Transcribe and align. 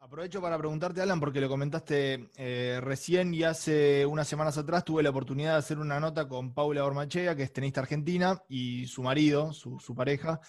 Aprovecho 0.00 0.40
para 0.40 0.56
preguntarte, 0.56 1.02
Alan, 1.02 1.18
porque 1.18 1.40
lo 1.40 1.48
comentaste 1.48 2.30
eh, 2.36 2.78
recién 2.80 3.34
y 3.34 3.42
hace 3.42 4.06
unas 4.06 4.28
semanas 4.28 4.56
atrás 4.56 4.84
tuve 4.84 5.02
la 5.02 5.10
oportunidad 5.10 5.54
de 5.54 5.58
hacer 5.58 5.80
una 5.80 5.98
nota 5.98 6.28
con 6.28 6.54
Paula 6.54 6.84
Ormachea, 6.84 7.34
que 7.34 7.42
es 7.42 7.52
tenista 7.52 7.80
argentina, 7.80 8.40
y 8.48 8.86
su 8.86 9.02
marido, 9.02 9.52
su, 9.52 9.94
pareja, 9.96 10.40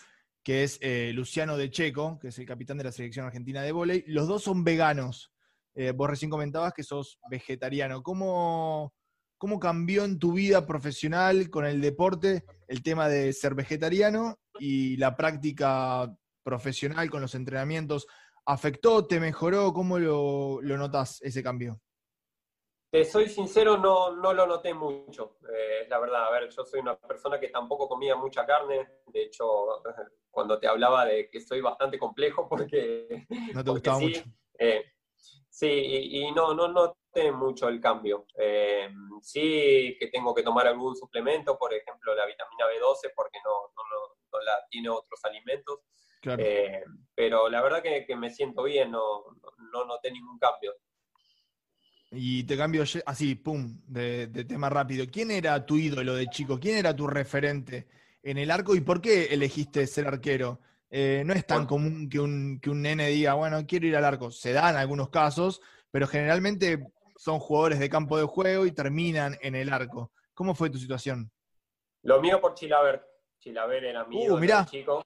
que 0.46 0.64
es 0.64 0.77
eh, 0.82 1.12
Luciano 1.12 1.57
De 1.57 1.71
Checo, 1.71 2.20
que 2.20 2.28
es 2.28 2.38
el 2.38 2.46
capitán 2.46 2.78
de 2.78 2.84
la 2.84 2.91
selección 2.91 3.25
argentina 3.25 3.64
de 3.64 3.71
vóley. 3.71 4.04
Los 4.05 4.28
dos 4.28 4.43
son 4.43 4.64
veganos. 4.64 5.34
Eh, 5.73 5.91
vos 5.91 6.07
recién 6.07 6.29
comentabas 6.29 6.71
que 6.71 6.83
sos 6.83 7.18
vegetariano. 7.32 8.04
¿Cómo, 8.04 8.93
¿Cómo 9.39 9.60
cambió 9.60 10.06
en 10.06 10.20
tu 10.20 10.34
vida 10.34 10.68
profesional 10.68 11.50
con 11.50 11.65
el 11.65 11.82
deporte 11.82 12.43
el 12.68 12.84
tema 12.84 13.10
de 13.10 13.34
ser 13.34 13.56
vegetariano 13.56 14.37
y 14.60 14.97
la 14.97 15.18
práctica 15.18 16.15
profesional 16.43 17.09
con 17.09 17.23
los 17.23 17.34
entrenamientos? 17.34 18.06
¿Afectó, 18.46 19.07
te 19.07 19.20
mejoró? 19.20 19.73
¿Cómo 19.73 19.98
lo, 19.98 20.62
lo 20.62 20.78
notas 20.78 21.23
ese 21.23 21.42
cambio? 21.42 21.82
Te 22.96 23.04
soy 23.04 23.28
sincero, 23.28 23.76
no, 23.76 24.16
no 24.16 24.32
lo 24.32 24.48
noté 24.48 24.74
mucho, 24.74 25.36
eh, 25.54 25.86
la 25.90 26.00
verdad. 26.00 26.28
A 26.28 26.32
ver, 26.32 26.50
yo 26.50 26.64
soy 26.64 26.80
una 26.80 26.98
persona 26.98 27.38
que 27.38 27.50
tampoco 27.50 27.90
comía 27.90 28.16
mucha 28.16 28.46
carne. 28.46 29.02
De 29.08 29.24
hecho, 29.24 29.84
cuando 30.32 30.58
te 30.58 30.66
hablaba 30.66 31.04
de 31.04 31.30
que 31.30 31.42
soy 31.42 31.60
bastante 31.60 32.00
complejo, 32.00 32.48
porque. 32.50 33.26
No 33.54 33.66
te 33.66 33.70
gustaba 33.70 34.00
sí, 34.00 34.06
mucho. 34.06 34.23
Eh, 34.58 34.86
sí, 35.50 35.68
y, 35.68 36.31
no, 36.31 36.54
no 36.54 36.70
noté 36.70 37.34
mucho 37.34 37.68
el 37.68 37.81
cambio. 37.81 38.28
Eh, 38.40 38.88
sí 39.22 39.98
que 40.00 40.08
tengo 40.08 40.34
que 40.34 40.44
tomar 40.44 40.66
algún 40.66 40.96
suplemento, 40.96 41.58
por 41.58 41.74
ejemplo, 41.74 42.16
la 42.16 42.26
vitamina 42.26 42.64
B12, 42.68 43.12
porque 43.14 43.40
no, 43.44 43.74
no, 43.76 44.16
no 44.32 44.40
la 44.40 44.66
tiene 44.70 44.88
otros 44.88 45.20
alimentos. 45.26 45.82
Eh, 46.38 46.84
pero 47.14 47.50
la 47.50 47.62
verdad 47.62 47.84
que, 47.84 48.16
me 48.16 48.30
siento 48.30 48.64
bien, 48.64 48.92
no, 48.92 49.26
no, 49.74 49.84
noté 49.84 50.12
ningún 50.12 50.40
cambio. 50.40 50.74
Y 52.16 52.44
te 52.46 52.58
cambio 52.58 52.84
así, 53.06 53.36
pum, 53.36 53.82
de, 53.88 54.28
tema 54.46 54.70
rápido. 54.70 55.06
¿Quién 55.12 55.32
era 55.32 55.66
tu 55.66 55.78
ídolo 55.78 56.16
de 56.16 56.28
chico? 56.28 56.60
¿Quién 56.60 56.78
era 56.78 56.96
tu 56.96 57.08
referente 57.08 57.88
en 58.24 58.38
el 58.38 58.52
arco 58.52 58.76
y 58.76 58.82
por 58.82 59.02
qué 59.02 59.26
elegiste 59.26 59.86
ser 59.88 60.08
arquero? 60.08 60.60
Eh, 60.90 61.24
no 61.26 61.34
es 61.34 61.46
tan 61.46 61.66
común 61.66 62.08
que 62.10 62.20
un, 62.20 62.60
que 62.62 62.70
un 62.70 62.82
nene 62.82 63.08
diga, 63.08 63.34
bueno, 63.34 63.66
quiero 63.68 63.88
ir 63.88 63.96
al 63.96 64.06
arco. 64.06 64.32
Se 64.32 64.54
da 64.54 64.70
en 64.70 64.78
algunos 64.78 65.10
casos, 65.10 65.62
pero 65.92 66.08
generalmente 66.08 66.88
son 67.18 67.40
jugadores 67.40 67.80
de 67.80 67.90
campo 67.90 68.18
de 68.18 68.26
juego 68.26 68.66
y 68.66 68.72
terminan 68.72 69.38
en 69.42 69.56
el 69.56 69.72
arco. 69.72 70.12
¿Cómo 70.34 70.56
fue 70.56 70.70
tu 70.70 70.78
situación? 70.78 71.32
Lo 72.04 72.22
mío 72.22 72.40
por 72.40 72.54
Chilaver. 72.54 73.04
Chilaver 73.40 73.86
era 73.86 74.06
mi 74.06 74.30
uh, 74.30 74.40
chico. 74.70 75.04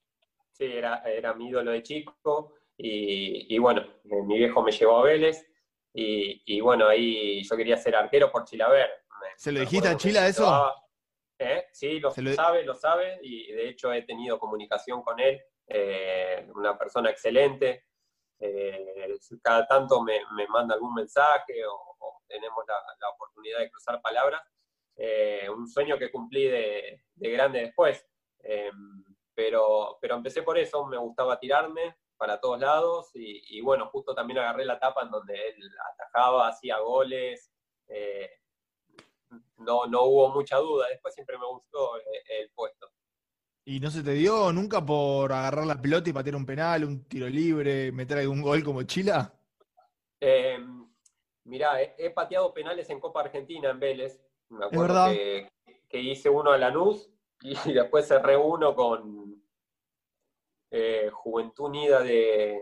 Sí, 0.52 0.64
era, 0.64 1.02
era 1.04 1.34
mi 1.34 1.48
ídolo 1.48 1.70
de 1.70 1.82
chico. 1.82 2.54
Y, 2.76 3.58
bueno, 3.58 3.84
mi 4.04 4.38
viejo 4.38 4.62
me 4.62 4.72
llevó 4.72 4.98
a 4.98 5.04
Vélez. 5.04 5.46
Y, 5.92 6.60
bueno, 6.60 6.86
ahí 6.86 7.42
yo 7.42 7.56
quería 7.56 7.76
ser 7.76 7.96
arquero 7.96 8.30
por 8.30 8.44
Chilaver. 8.44 8.90
¿Se 9.36 9.52
lo 9.52 9.60
dijiste 9.60 9.88
a 9.88 9.96
Chila 9.96 10.28
eso? 10.28 10.72
¿Eh? 11.38 11.66
Sí, 11.72 12.00
lo, 12.00 12.10
sabe, 12.10 12.64
lo 12.64 12.74
sabe. 12.74 13.18
Y 13.22 13.50
de 13.52 13.68
hecho 13.70 13.92
he 13.92 14.02
tenido 14.02 14.38
comunicación 14.38 15.02
con 15.02 15.18
él. 15.18 15.40
Eh, 15.66 16.46
una 16.54 16.76
persona 16.78 17.10
excelente. 17.10 17.86
Eh, 18.38 19.18
cada 19.42 19.66
tanto 19.66 20.02
me, 20.02 20.20
manda 20.48 20.74
algún 20.74 20.94
mensaje 20.94 21.64
o, 21.66 22.22
tenemos 22.26 22.64
la, 22.66 23.08
oportunidad 23.10 23.58
de 23.58 23.70
cruzar 23.70 24.00
palabras. 24.00 24.42
un 25.56 25.66
sueño 25.66 25.98
que 25.98 26.10
cumplí 26.10 26.46
de, 26.46 27.02
de 27.14 27.30
grande 27.30 27.60
después. 27.60 28.06
Pero, 29.34 29.98
pero 30.00 30.14
empecé 30.16 30.42
por 30.42 30.58
eso, 30.58 30.86
me 30.86 30.98
gustaba 30.98 31.38
tirarme 31.38 31.96
para 32.20 32.38
todos 32.38 32.60
lados 32.60 33.10
y, 33.14 33.62
bueno, 33.62 33.86
justo 33.86 34.14
también 34.14 34.40
agarré 34.40 34.66
la 34.66 34.74
etapa 34.74 35.02
en 35.02 35.10
donde 35.10 35.32
él 35.32 35.70
atajaba, 35.94 36.48
hacía 36.48 36.78
goles, 36.78 37.50
eh, 37.88 38.28
no, 39.56 39.86
no 39.86 40.04
hubo 40.04 40.28
mucha 40.28 40.58
duda, 40.58 40.88
después 40.90 41.14
siempre 41.14 41.38
me 41.38 41.46
gustó 41.46 41.96
eh, 41.96 42.42
el, 42.42 42.50
puesto. 42.50 42.90
¿Y 43.64 43.80
no 43.80 43.90
se 43.90 44.02
te 44.02 44.12
dio 44.12 44.52
nunca 44.52 44.84
por 44.84 45.32
agarrar 45.32 45.64
la 45.64 45.80
pelota 45.80 46.10
y 46.10 46.12
patear 46.12 46.36
un 46.36 46.44
penal, 46.44 46.84
un 46.84 47.04
tiro 47.04 47.26
libre, 47.26 47.90
meter 47.90 48.18
algún 48.18 48.42
gol 48.42 48.62
como 48.62 48.82
Chila? 48.82 49.32
Eh, 50.20 50.58
mirá, 51.44 51.80
he, 51.80 52.10
pateado 52.10 52.52
penales 52.52 52.90
en 52.90 53.00
Copa 53.00 53.22
Argentina 53.22 53.70
en 53.70 53.80
Vélez. 53.80 54.20
Me 54.50 54.66
acuerdo 54.66 55.06
que, 55.06 55.48
que, 55.88 56.00
hice 56.00 56.28
uno 56.28 56.52
a 56.52 56.58
Lanús 56.58 57.08
y 57.40 57.54
después 57.72 58.06
cerré 58.06 58.36
uno 58.36 58.74
con 58.74 59.29
eh, 60.70 61.10
Juventud 61.12 61.66
Unida 61.66 62.00
de, 62.00 62.60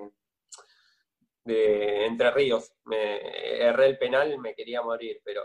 de 1.45 2.07
Entre 2.07 2.31
Ríos. 2.31 2.73
Me, 2.85 3.61
erré 3.61 3.87
el 3.87 3.99
penal, 3.99 4.39
me 4.39 4.55
quería 4.55 4.83
morir, 4.83 5.21
pero, 5.25 5.43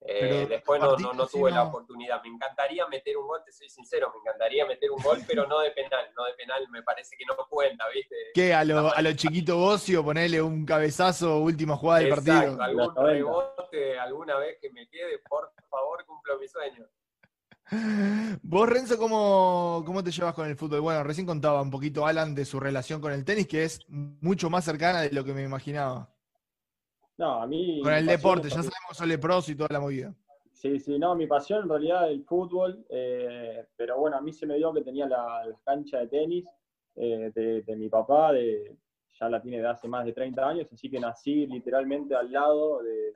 eh, 0.00 0.46
después 0.48 0.80
no, 0.80 0.96
no, 0.96 1.26
tuve 1.26 1.50
la 1.50 1.64
oportunidad. 1.64 2.22
Me 2.22 2.28
encantaría 2.28 2.86
meter 2.86 3.16
un 3.16 3.26
gol, 3.26 3.42
te 3.44 3.52
soy 3.52 3.68
sincero, 3.68 4.10
me 4.14 4.20
encantaría 4.20 4.64
meter 4.64 4.90
un 4.90 5.02
gol, 5.02 5.18
pero 5.26 5.46
no 5.46 5.60
de 5.60 5.70
penal. 5.72 6.12
No 6.16 6.24
de 6.24 6.34
penal 6.34 6.66
me 6.70 6.82
parece 6.82 7.16
que 7.16 7.24
no 7.24 7.36
cuenta, 7.48 7.84
¿viste? 7.92 8.14
¿Qué? 8.34 8.54
A 8.54 8.64
lo, 8.64 8.94
a 8.94 9.02
lo 9.02 9.12
chiquito 9.12 9.56
Bocio, 9.56 10.04
ponerle 10.04 10.40
un 10.40 10.64
cabezazo, 10.64 11.38
última 11.38 11.76
jugada 11.76 12.00
del 12.00 12.10
partido. 12.10 12.60
Algún 12.60 12.94
rebote 12.94 13.98
alguna 13.98 14.38
vez 14.38 14.58
que 14.60 14.70
me 14.70 14.88
quede, 14.88 15.18
por 15.28 15.52
favor, 15.68 16.04
cumplo 16.06 16.38
mi 16.38 16.48
sueño. 16.48 16.86
Vos, 18.42 18.68
Renzo, 18.68 18.96
¿cómo, 18.96 19.82
¿cómo, 19.84 20.02
te 20.04 20.12
llevas 20.12 20.34
con 20.34 20.46
el 20.46 20.56
fútbol? 20.56 20.80
Bueno, 20.80 21.02
recién 21.02 21.26
contaba 21.26 21.60
un 21.60 21.70
poquito 21.70 22.06
Alan 22.06 22.34
de 22.34 22.44
su 22.44 22.60
relación 22.60 23.00
con 23.00 23.12
el 23.12 23.24
tenis, 23.24 23.48
que 23.48 23.64
es 23.64 23.80
mucho 23.88 24.48
más 24.48 24.64
cercana 24.64 25.02
de 25.02 25.10
lo 25.10 25.24
que 25.24 25.32
me 25.32 25.42
imaginaba. 25.42 26.08
No, 27.18 27.42
a 27.42 27.46
mí. 27.46 27.80
Con 27.82 27.92
el 27.92 28.06
deporte, 28.06 28.48
ya 28.48 28.56
sabemos 28.56 28.92
Sole 28.92 29.18
Pros 29.18 29.48
y 29.48 29.56
toda 29.56 29.68
la 29.72 29.80
movida. 29.80 30.14
Sí, 30.52 30.78
sí, 30.78 30.98
no, 30.98 31.14
mi 31.16 31.26
pasión 31.26 31.64
en 31.64 31.68
realidad 31.68 32.08
es 32.08 32.18
el 32.18 32.24
fútbol, 32.24 32.86
eh, 32.88 33.66
pero 33.76 33.98
bueno, 33.98 34.16
a 34.16 34.20
mí 34.20 34.32
se 34.32 34.46
me 34.46 34.56
dio 34.56 34.72
que 34.72 34.82
tenía 34.82 35.06
la, 35.06 35.44
cancha 35.64 35.98
de 35.98 36.06
tenis 36.06 36.44
eh, 36.94 37.32
de, 37.34 37.76
mi 37.76 37.88
papá, 37.88 38.32
de, 38.32 38.76
ya 39.20 39.28
la 39.28 39.42
tiene 39.42 39.60
de 39.60 39.68
hace 39.68 39.88
más 39.88 40.06
de 40.06 40.12
30 40.12 40.48
años, 40.48 40.68
así 40.72 40.88
que 40.88 41.00
nací 41.00 41.46
literalmente 41.46 42.14
al 42.14 42.30
lado, 42.30 42.82
de, 42.82 43.12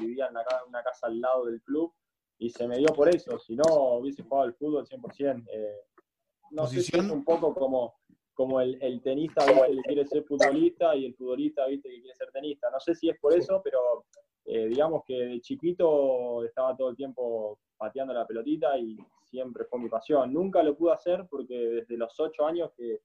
vivía 0.00 0.26
en 0.26 0.36
una 0.68 0.82
casa 0.82 1.06
al 1.06 1.20
lado 1.20 1.46
del 1.46 1.60
club 1.62 1.92
y 2.38 2.50
se 2.50 2.66
me 2.66 2.78
dio 2.78 2.88
por 2.88 3.08
eso, 3.08 3.38
si 3.38 3.54
no 3.54 3.64
hubiese 3.98 4.22
jugado 4.22 4.44
al 4.44 4.54
fútbol 4.54 4.86
100%. 4.86 5.44
Eh, 5.52 5.80
no 6.50 6.66
sé 6.66 6.82
si 6.82 6.96
es 6.96 7.10
un 7.10 7.24
poco 7.24 7.54
como, 7.54 7.94
como 8.32 8.60
el, 8.60 9.00
tenista 9.02 9.44
que 9.46 9.76
quiere 9.84 10.06
ser 10.06 10.24
futbolista 10.24 10.94
y 10.94 11.06
el 11.06 11.14
futbolista 11.14 11.66
¿viste? 11.66 11.88
que 11.88 12.00
quiere 12.00 12.14
ser 12.14 12.30
tenista. 12.32 12.70
No 12.70 12.80
sé 12.80 12.94
si 12.94 13.08
es 13.08 13.18
por 13.18 13.36
eso, 13.36 13.60
pero 13.62 14.06
eh, 14.44 14.66
digamos 14.66 15.02
que 15.06 15.14
de 15.14 15.40
chiquito 15.40 16.44
estaba 16.44 16.76
todo 16.76 16.90
el 16.90 16.96
tiempo 16.96 17.58
pateando 17.76 18.12
la 18.12 18.26
pelotita 18.26 18.78
y 18.78 18.96
siempre 19.24 19.64
fue 19.64 19.80
mi 19.80 19.88
pasión. 19.88 20.32
Nunca 20.32 20.62
lo 20.62 20.76
pude 20.76 20.92
hacer 20.92 21.26
porque 21.28 21.54
desde 21.56 21.96
los 21.96 22.18
ocho 22.20 22.46
años 22.46 22.70
que, 22.76 23.00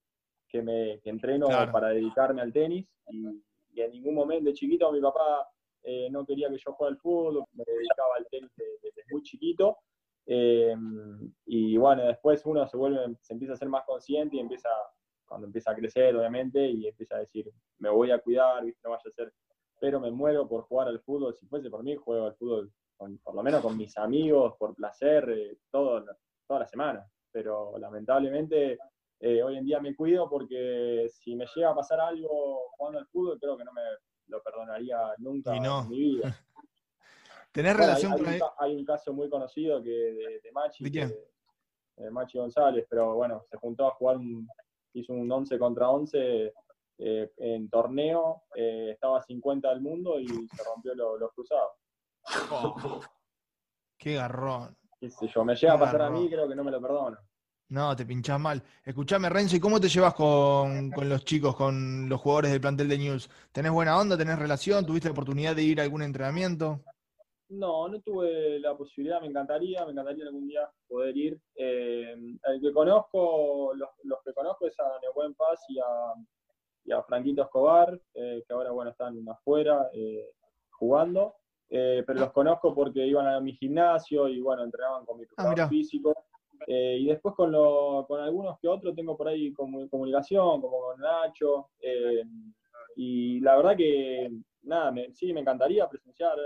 que 0.47 0.61
me 0.61 0.99
entreno 1.03 1.47
para 1.71 1.89
dedicarme 1.89 2.41
al 2.41 2.53
tenis 2.53 2.87
y, 3.09 3.41
y 3.73 3.81
en 3.81 3.91
ningún 3.91 4.15
momento 4.15 4.45
de 4.45 4.53
chiquito 4.53 4.91
mi 4.91 4.99
papá 4.99 5.47
eh, 5.83 6.09
no 6.11 6.25
quería 6.25 6.49
que 6.49 6.57
yo 6.57 6.73
juegue 6.73 6.93
al 6.93 6.99
fútbol, 6.99 7.43
me 7.53 7.63
dedicaba 7.65 8.15
al 8.17 8.27
tenis 8.29 8.51
desde, 8.55 9.03
muy 9.11 9.23
chiquito. 9.23 9.77
Eh, 10.25 10.75
y 11.45 11.77
bueno, 11.77 12.05
después 12.05 12.45
uno 12.45 12.67
se 12.67 12.77
vuelve, 12.77 13.15
se 13.21 13.33
empieza 13.33 13.53
a 13.53 13.57
ser 13.57 13.69
más 13.69 13.85
consciente 13.85 14.35
y 14.35 14.39
empieza, 14.39 14.69
cuando 15.25 15.47
empieza 15.47 15.71
a 15.71 15.75
crecer, 15.75 16.15
obviamente, 16.15 16.67
y 16.67 16.87
empieza 16.87 17.15
a 17.15 17.19
decir, 17.19 17.49
me 17.79 17.89
voy 17.89 18.11
a 18.11 18.19
cuidar, 18.19 18.63
no 18.63 18.89
vaya 18.91 19.01
a 19.05 19.11
ser, 19.11 19.33
pero 19.79 19.99
me 19.99 20.11
muero 20.11 20.47
por 20.47 20.63
jugar 20.63 20.89
al 20.89 20.99
fútbol. 21.01 21.33
Si 21.33 21.47
fuese 21.47 21.69
por 21.69 21.83
mí, 21.83 21.95
juego 21.95 22.27
al 22.27 22.35
fútbol, 22.35 22.71
por 22.97 23.35
lo 23.35 23.43
menos 23.43 23.61
con 23.61 23.77
mis 23.77 23.97
amigos, 23.97 24.55
por 24.57 24.75
placer, 24.75 25.29
eh, 25.29 25.57
todo, 25.71 26.05
toda 26.47 26.59
la 26.59 26.67
semana. 26.67 27.05
Pero 27.31 27.77
lamentablemente 27.77 28.77
hoy 29.21 29.57
en 29.57 29.65
día 29.65 29.81
me 29.81 29.95
cuido 29.95 30.29
porque 30.29 31.07
si 31.09 31.35
me 31.35 31.45
llega 31.53 31.71
a 31.71 31.75
pasar 31.75 31.99
algo 31.99 32.69
jugando 32.77 32.99
al 32.99 33.07
fútbol, 33.07 33.37
creo 33.39 33.57
que 33.57 33.65
no 33.65 33.73
me, 33.73 33.81
lo 34.29 34.41
perdonaría 34.41 34.97
nunca 35.17 35.55
en 35.55 35.89
mi 35.89 35.97
vida. 35.97 36.39
¿Tenés 37.51 37.75
relación 37.75 38.13
hay, 38.13 38.17
con 38.17 38.27
hay, 38.27 38.39
un, 38.39 38.47
hay 38.59 38.75
un 38.75 38.85
caso 38.85 39.13
muy 39.13 39.29
conocido 39.29 39.81
que 39.81 39.89
de, 39.89 40.39
de 40.41 40.51
Machi, 40.51 40.89
¿De 40.89 42.11
Machi 42.11 42.37
González, 42.37 42.85
pero 42.89 43.15
bueno, 43.15 43.43
se 43.49 43.57
juntó 43.57 43.87
a 43.87 43.91
jugar, 43.91 44.17
hizo 44.93 45.13
un 45.13 45.29
11 45.29 45.57
contra 45.59 45.89
11 45.89 46.53
eh, 46.99 47.31
en 47.37 47.69
torneo, 47.69 48.43
eh, 48.55 48.91
estaba 48.91 49.21
50 49.21 49.69
del 49.69 49.81
mundo 49.81 50.19
y 50.19 50.27
se 50.27 50.63
rompió 50.63 50.93
los 50.95 51.33
cruzados. 51.33 51.71
Oh, 52.51 52.99
qué 53.97 54.15
garrón. 54.15 54.77
Yo, 55.01 55.45
me 55.45 55.55
llega 55.55 55.73
a 55.73 55.79
pasar 55.79 56.01
a 56.01 56.09
mí, 56.09 56.29
creo 56.29 56.47
que 56.47 56.55
no 56.55 56.63
me 56.63 56.71
lo 56.71 56.81
perdono. 56.81 57.17
No, 57.69 57.95
te 57.95 58.03
pinchás 58.03 58.39
mal. 58.39 58.63
Escuchame, 58.83 59.29
Renzo, 59.29 59.55
¿y 59.55 59.59
cómo 59.59 59.79
te 59.79 59.89
llevas 59.89 60.15
con, 60.15 60.89
los 60.89 61.23
chicos, 61.23 61.55
con 61.55 62.09
los 62.09 62.19
jugadores 62.19 62.51
del 62.51 62.61
plantel 62.61 62.89
de 62.89 62.97
News? 62.97 63.29
¿Tenés 63.51 63.71
buena 63.71 63.95
onda? 63.99 64.17
¿Tenés 64.17 64.39
relación? 64.39 64.87
¿Tuviste 64.87 65.07
la 65.07 65.11
oportunidad 65.11 65.55
de 65.55 65.61
ir 65.61 65.79
a 65.79 65.83
algún 65.83 66.01
entrenamiento? 66.01 66.79
No, 67.49 67.87
no 67.87 68.01
tuve 68.01 68.59
la 68.59 68.75
posibilidad, 68.75 69.21
me 69.21 69.27
encantaría, 69.27 69.85
me 69.85 69.91
encantaría 69.91 70.25
algún 70.25 70.47
día 70.47 70.67
poder 70.87 71.15
ir. 71.15 71.39
Eh, 71.55 72.15
el 72.43 72.61
que 72.61 72.73
conozco, 72.73 73.71
los, 73.75 74.19
que 74.25 74.33
conozco 74.33 74.65
es 74.65 74.79
a 74.79 74.89
Neuwen 75.03 75.35
Paz 75.35 75.63
y 75.69 75.77
a, 75.79 76.97
a 76.97 77.03
Franquito 77.03 77.43
Escobar, 77.43 77.99
eh, 78.15 78.43
que 78.47 78.53
ahora 78.53 78.71
bueno 78.71 78.89
están 78.89 79.15
afuera 79.29 79.91
eh, 79.93 80.31
jugando. 80.71 81.35
pero 81.69 82.15
los 82.15 82.31
conozco 82.31 82.73
porque 82.73 83.05
iban 83.05 83.27
a 83.27 83.39
mi 83.39 83.53
gimnasio 83.53 84.27
y 84.27 84.41
bueno, 84.41 84.63
entrenaban 84.63 85.05
con 85.05 85.19
mi 85.19 85.25
ah, 85.37 85.67
físico. 85.67 86.28
Eh, 86.71 86.97
y 86.99 87.07
después 87.07 87.33
con, 87.33 87.51
con 88.05 88.21
algunos 88.21 88.59
que 88.59 88.67
otros 88.67 88.95
tengo 88.95 89.17
por 89.17 89.27
ahí 89.27 89.51
comunicación, 89.51 90.61
como 90.61 90.79
con 90.79 90.99
Nacho. 90.99 91.71
Eh, 91.79 92.23
y 92.95 93.39
la 93.39 93.55
verdad 93.55 93.75
que, 93.75 94.29
nada, 94.61 94.93
sí, 95.11 95.33
me 95.33 95.39
encantaría 95.39 95.89
presenciar. 95.89 96.37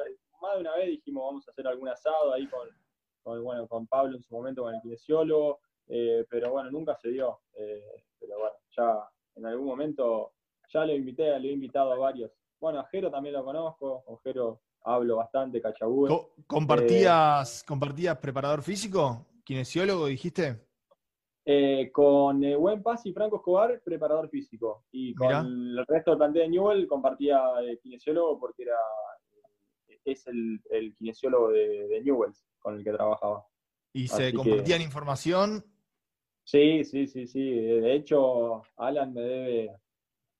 Más 0.41 0.55
de 0.55 0.61
una 0.61 0.77
vez 0.77 0.87
dijimos, 0.91 1.25
vamos 1.25 1.45
a 1.45 1.51
hacer 1.51 1.67
algún 1.67 1.89
asado 1.89 2.31
ahí 2.31 2.47
con, 2.47 3.43
bueno, 3.43 3.67
con 3.67 3.85
Pablo 3.85 4.15
en 4.15 4.23
su 4.23 4.33
momento, 4.33 4.63
con 4.63 4.73
el 4.73 4.81
kinesiólogo. 4.81 5.59
Eh, 5.89 6.25
pero 6.29 6.51
bueno, 6.51 6.71
nunca 6.71 6.95
se 6.95 7.09
dio. 7.09 7.41
pero 7.53 8.39
bueno, 8.39 8.55
ya 8.77 9.05
en 9.35 9.45
algún 9.45 9.65
momento 9.65 10.31
ya 10.71 10.85
lo 10.85 10.93
invité, 10.93 11.37
lo 11.37 11.49
he 11.49 11.51
invitado 11.51 11.91
a 11.91 11.97
varios. 11.97 12.31
Bueno, 12.61 12.79
a 12.79 12.85
Jero 12.85 13.11
también 13.11 13.35
lo 13.35 13.43
conozco, 13.43 14.01
con 14.05 14.17
Jero 14.19 14.61
hablo 14.85 15.17
bastante, 15.17 15.61
Cachabú. 15.61 16.07
¿Compartías, 16.47 17.61
¿Compartías 17.67 18.17
preparador 18.19 18.61
físico? 18.61 19.32
¿Kinesiólogo 19.43 20.07
dijiste? 20.07 20.65
Eh, 21.45 21.91
con 21.91 22.43
eh, 22.43 22.55
Buen 22.55 22.81
Paz 22.81 23.05
y 23.05 23.13
Franco 23.13 23.37
Escobar, 23.37 23.81
preparador 23.83 24.29
físico. 24.29 24.85
Y 24.91 25.13
con 25.13 25.31
el 25.31 25.85
resto 25.87 26.11
del 26.11 26.17
plantel 26.19 26.43
de 26.43 26.49
Newell 26.49 26.87
compartía 26.87 27.41
eh, 27.63 27.79
kinesiólogo 27.81 28.39
porque 28.39 28.63
era 28.63 28.77
es 30.05 30.27
el, 30.27 30.93
kinesiólogo 30.95 31.51
de, 31.51 31.87
de, 31.87 32.01
Newell 32.01 32.33
con 32.59 32.75
el 32.75 32.83
que 32.83 32.91
trabajaba. 32.91 33.45
¿Y 33.93 34.07
se 34.07 34.33
compartían 34.33 34.81
información? 34.81 35.63
Sí, 36.43 36.83
sí, 36.83 37.07
sí, 37.07 37.25
sí. 37.25 37.51
De 37.51 37.95
hecho, 37.95 38.63
Alan 38.75 39.13
me 39.13 39.21
debe, 39.21 39.71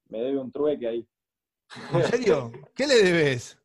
me 0.10 0.20
debe 0.20 0.38
un 0.38 0.52
trueque 0.52 0.88
ahí. 0.88 1.08
¿En 1.94 2.04
serio? 2.04 2.52
¿Qué 2.76 2.88
le 2.88 2.96
debes? 2.96 3.63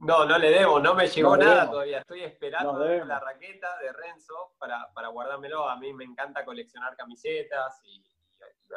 No, 0.00 0.26
no 0.26 0.38
le 0.38 0.50
debo, 0.50 0.80
no 0.80 0.94
me 0.94 1.06
llegó 1.06 1.36
nada 1.36 1.70
todavía. 1.70 2.00
Estoy 2.00 2.22
esperando 2.22 2.78
la 2.78 3.20
raqueta 3.20 3.78
de 3.78 3.92
Renzo 3.92 4.52
para, 4.58 4.92
para, 4.92 5.08
guardármelo. 5.08 5.68
A 5.68 5.76
mí 5.76 5.92
me 5.92 6.04
encanta 6.04 6.44
coleccionar 6.44 6.96
camisetas 6.96 7.80
y, 7.84 8.02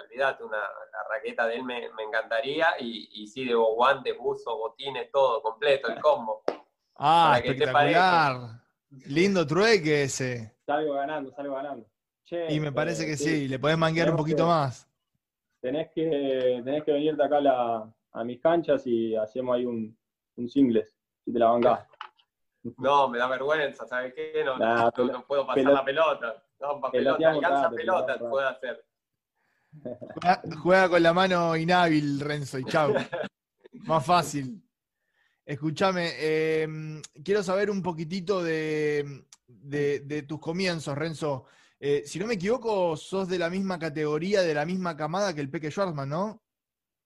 olvídate, 0.05 0.43
una, 0.43 0.57
la 0.57 1.03
raqueta 1.09 1.47
de 1.47 1.55
él 1.55 1.63
me, 1.63 1.85
encantaría. 1.85 2.67
Y, 2.79 3.09
y, 3.11 3.27
sí, 3.27 3.45
debo 3.45 3.75
guantes, 3.75 4.17
buzos, 4.17 4.57
botines, 4.57 5.11
todo 5.11 5.41
completo, 5.41 5.89
el 5.89 5.99
combo. 5.99 6.43
Ah, 6.99 7.35
espectacular. 7.37 8.59
Lindo 9.05 9.45
trueque 9.45 10.01
ese. 10.01 10.55
Salgo 10.65 10.95
ganando, 10.95 11.31
salgo 11.31 11.53
ganando. 11.53 11.85
y 12.49 12.59
me 12.59 12.71
parece 12.71 13.05
que 13.05 13.15
sí, 13.15 13.47
le 13.47 13.59
podés 13.59 13.77
manguear 13.77 14.09
un 14.09 14.17
poquito 14.17 14.47
más. 14.47 14.89
Tenés 15.61 15.91
que, 15.93 16.59
tenés 16.65 16.83
que 16.83 16.91
venirte 16.93 17.23
acá 17.23 17.37
a, 18.13 18.23
mis 18.23 18.41
canchas 18.41 18.87
y 18.87 19.15
hacemos 19.15 19.55
ahí 19.55 19.67
un, 19.67 19.95
un 20.37 20.49
singles 20.49 20.96
te 21.31 21.39
la 21.39 21.87
No, 22.77 23.09
me 23.09 23.17
da 23.17 23.27
vergüenza, 23.27 23.85
¿sabes 23.87 24.13
qué? 24.13 24.43
No, 24.43 24.57
no, 24.57 25.25
puedo 25.27 25.45
pasar 25.45 25.71
la 25.71 25.85
pelota. 25.85 26.43
No, 26.59 26.81
para 26.81 26.91
pelota, 26.91 27.29
alcanza 27.29 27.69
pelota, 27.69 28.19
puedo 28.19 28.47
hacer. 28.47 28.85
Juega, 30.61 30.89
con 30.89 31.03
la 31.03 31.13
mano 31.13 31.55
inhábil, 31.55 32.19
Renzo, 32.19 32.57
y 32.57 32.65
chau. 32.65 32.93
Más 33.85 34.05
fácil. 34.05 34.63
Escúchame, 35.45 36.11
em, 36.19 37.01
quiero 37.23 37.41
saber 37.43 37.69
un 37.69 37.81
poquitito 37.81 38.43
de, 38.43 39.25
tus 40.27 40.39
comienzos, 40.39 40.97
Renzo. 40.97 41.45
Eh, 41.79 42.03
si 42.05 42.19
no 42.19 42.25
me 42.25 42.33
equivoco, 42.33 42.97
sos 42.97 43.29
de 43.29 43.37
la 43.37 43.49
misma 43.49 43.77
categoría, 43.77 44.41
de 44.41 44.53
la 44.53 44.65
misma 44.65 44.97
camada 44.97 45.33
que 45.33 45.41
el 45.41 45.49
Peque 45.49 45.69
Schwarzman, 45.69 46.09
¿no? 46.09 46.41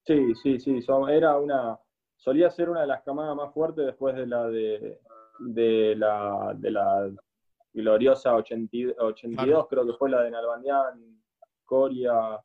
Sí, 0.05 0.33
sí, 0.41 0.59
sí. 0.59 0.79
era 1.09 1.37
una, 1.37 1.77
solía 2.21 2.51
ser 2.51 2.69
una 2.69 2.81
de 2.81 2.87
las 2.87 3.01
camadas 3.01 3.35
más 3.35 3.51
fuertes 3.51 3.83
después 3.83 4.15
de 4.15 4.27
la 4.27 4.47
de, 4.47 5.95
la, 5.95 6.53
de 6.55 6.71
la 6.71 7.11
gloriosa 7.73 8.35
82, 8.35 9.67
creo 9.67 9.85
que 9.87 9.93
fue 9.93 10.11
la 10.11 10.21
de 10.21 10.29
Nalbandián, 10.29 11.19
Coria, 11.65 12.39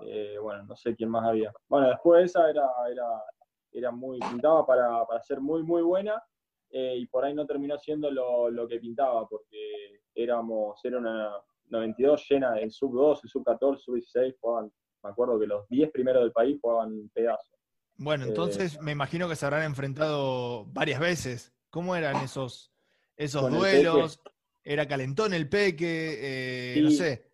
eh, 0.00 0.38
bueno, 0.40 0.62
no 0.64 0.74
sé 0.76 0.96
quién 0.96 1.10
más 1.10 1.26
había. 1.26 1.52
Bueno, 1.68 1.88
después 1.88 2.24
esa 2.24 2.48
era, 2.48 2.66
era, 2.90 3.22
era 3.70 3.90
muy, 3.90 4.18
pintaba 4.18 4.64
para, 4.64 5.22
ser 5.22 5.40
muy, 5.40 5.62
muy 5.62 5.82
buena, 5.82 6.22
eh, 6.70 6.96
y 6.96 7.06
por 7.06 7.24
ahí 7.24 7.34
no 7.34 7.46
terminó 7.46 7.78
siendo 7.78 8.10
lo, 8.10 8.66
que 8.66 8.78
pintaba, 8.78 9.28
porque 9.28 10.00
éramos, 10.14 10.82
era 10.84 10.98
una 10.98 11.32
92 11.66 12.26
llena 12.30 12.52
del 12.52 12.70
sub 12.70 12.94
12, 12.94 13.28
sub 13.28 13.44
14, 13.44 13.82
sub 13.82 13.94
16, 13.96 14.36
jugaban, 14.40 14.72
me 15.02 15.10
acuerdo 15.10 15.38
que 15.38 15.46
los 15.46 15.68
10 15.68 15.90
primeros 15.90 16.22
del 16.22 16.32
país 16.32 16.58
jugaban 16.62 17.10
pedazos. 17.12 17.57
Bueno, 17.98 18.24
eh, 18.24 18.28
entonces 18.28 18.80
me 18.80 18.92
imagino 18.92 19.28
que 19.28 19.36
se 19.36 19.44
habrán 19.44 19.64
enfrentado 19.64 20.64
varias 20.66 21.00
veces. 21.00 21.52
¿Cómo 21.68 21.96
eran 21.96 22.16
esos, 22.24 22.72
esos 23.16 23.50
duelos? 23.50 24.20
¿Era 24.62 24.86
calentón 24.86 25.34
el 25.34 25.48
Peque? 25.48 26.76
Eh, 26.76 26.80
no 26.80 26.90
sé. 26.90 27.30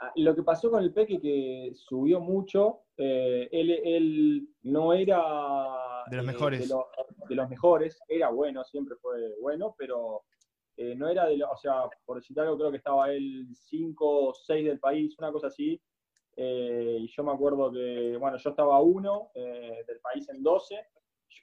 Ah, 0.00 0.10
lo 0.16 0.34
que 0.34 0.42
pasó 0.42 0.70
con 0.70 0.82
el 0.82 0.92
Peque 0.92 1.20
que 1.20 1.72
subió 1.74 2.20
mucho. 2.20 2.84
Eh, 2.96 3.48
él, 3.52 4.48
no 4.62 4.92
era 4.92 5.20
de 6.10 6.16
los 6.16 6.26
mejores. 6.26 6.68
De, 7.28 7.34
los 7.34 7.48
mejores, 7.50 8.00
era 8.08 8.30
bueno, 8.30 8.64
siempre 8.64 8.96
fue 8.96 9.34
bueno, 9.40 9.74
pero 9.76 10.24
no 10.96 11.08
era 11.08 11.26
de 11.26 11.36
los, 11.36 11.50
o 11.52 11.56
sea, 11.56 11.82
por 12.06 12.22
algo, 12.36 12.56
creo 12.56 12.70
que 12.70 12.76
estaba 12.78 13.12
él 13.12 13.48
5 13.52 14.28
o 14.28 14.32
6 14.32 14.64
del 14.64 14.78
país, 14.78 15.14
una 15.18 15.32
cosa 15.32 15.48
así, 15.48 15.80
eh, 16.40 16.98
y 17.00 17.08
yo 17.08 17.24
me 17.24 17.32
acuerdo 17.32 17.72
que, 17.72 18.16
bueno, 18.16 18.36
yo 18.36 18.50
estaba 18.50 18.80
uno 18.80 19.32
eh, 19.34 19.82
del 19.84 19.98
país 19.98 20.28
en 20.28 20.40
12. 20.40 20.86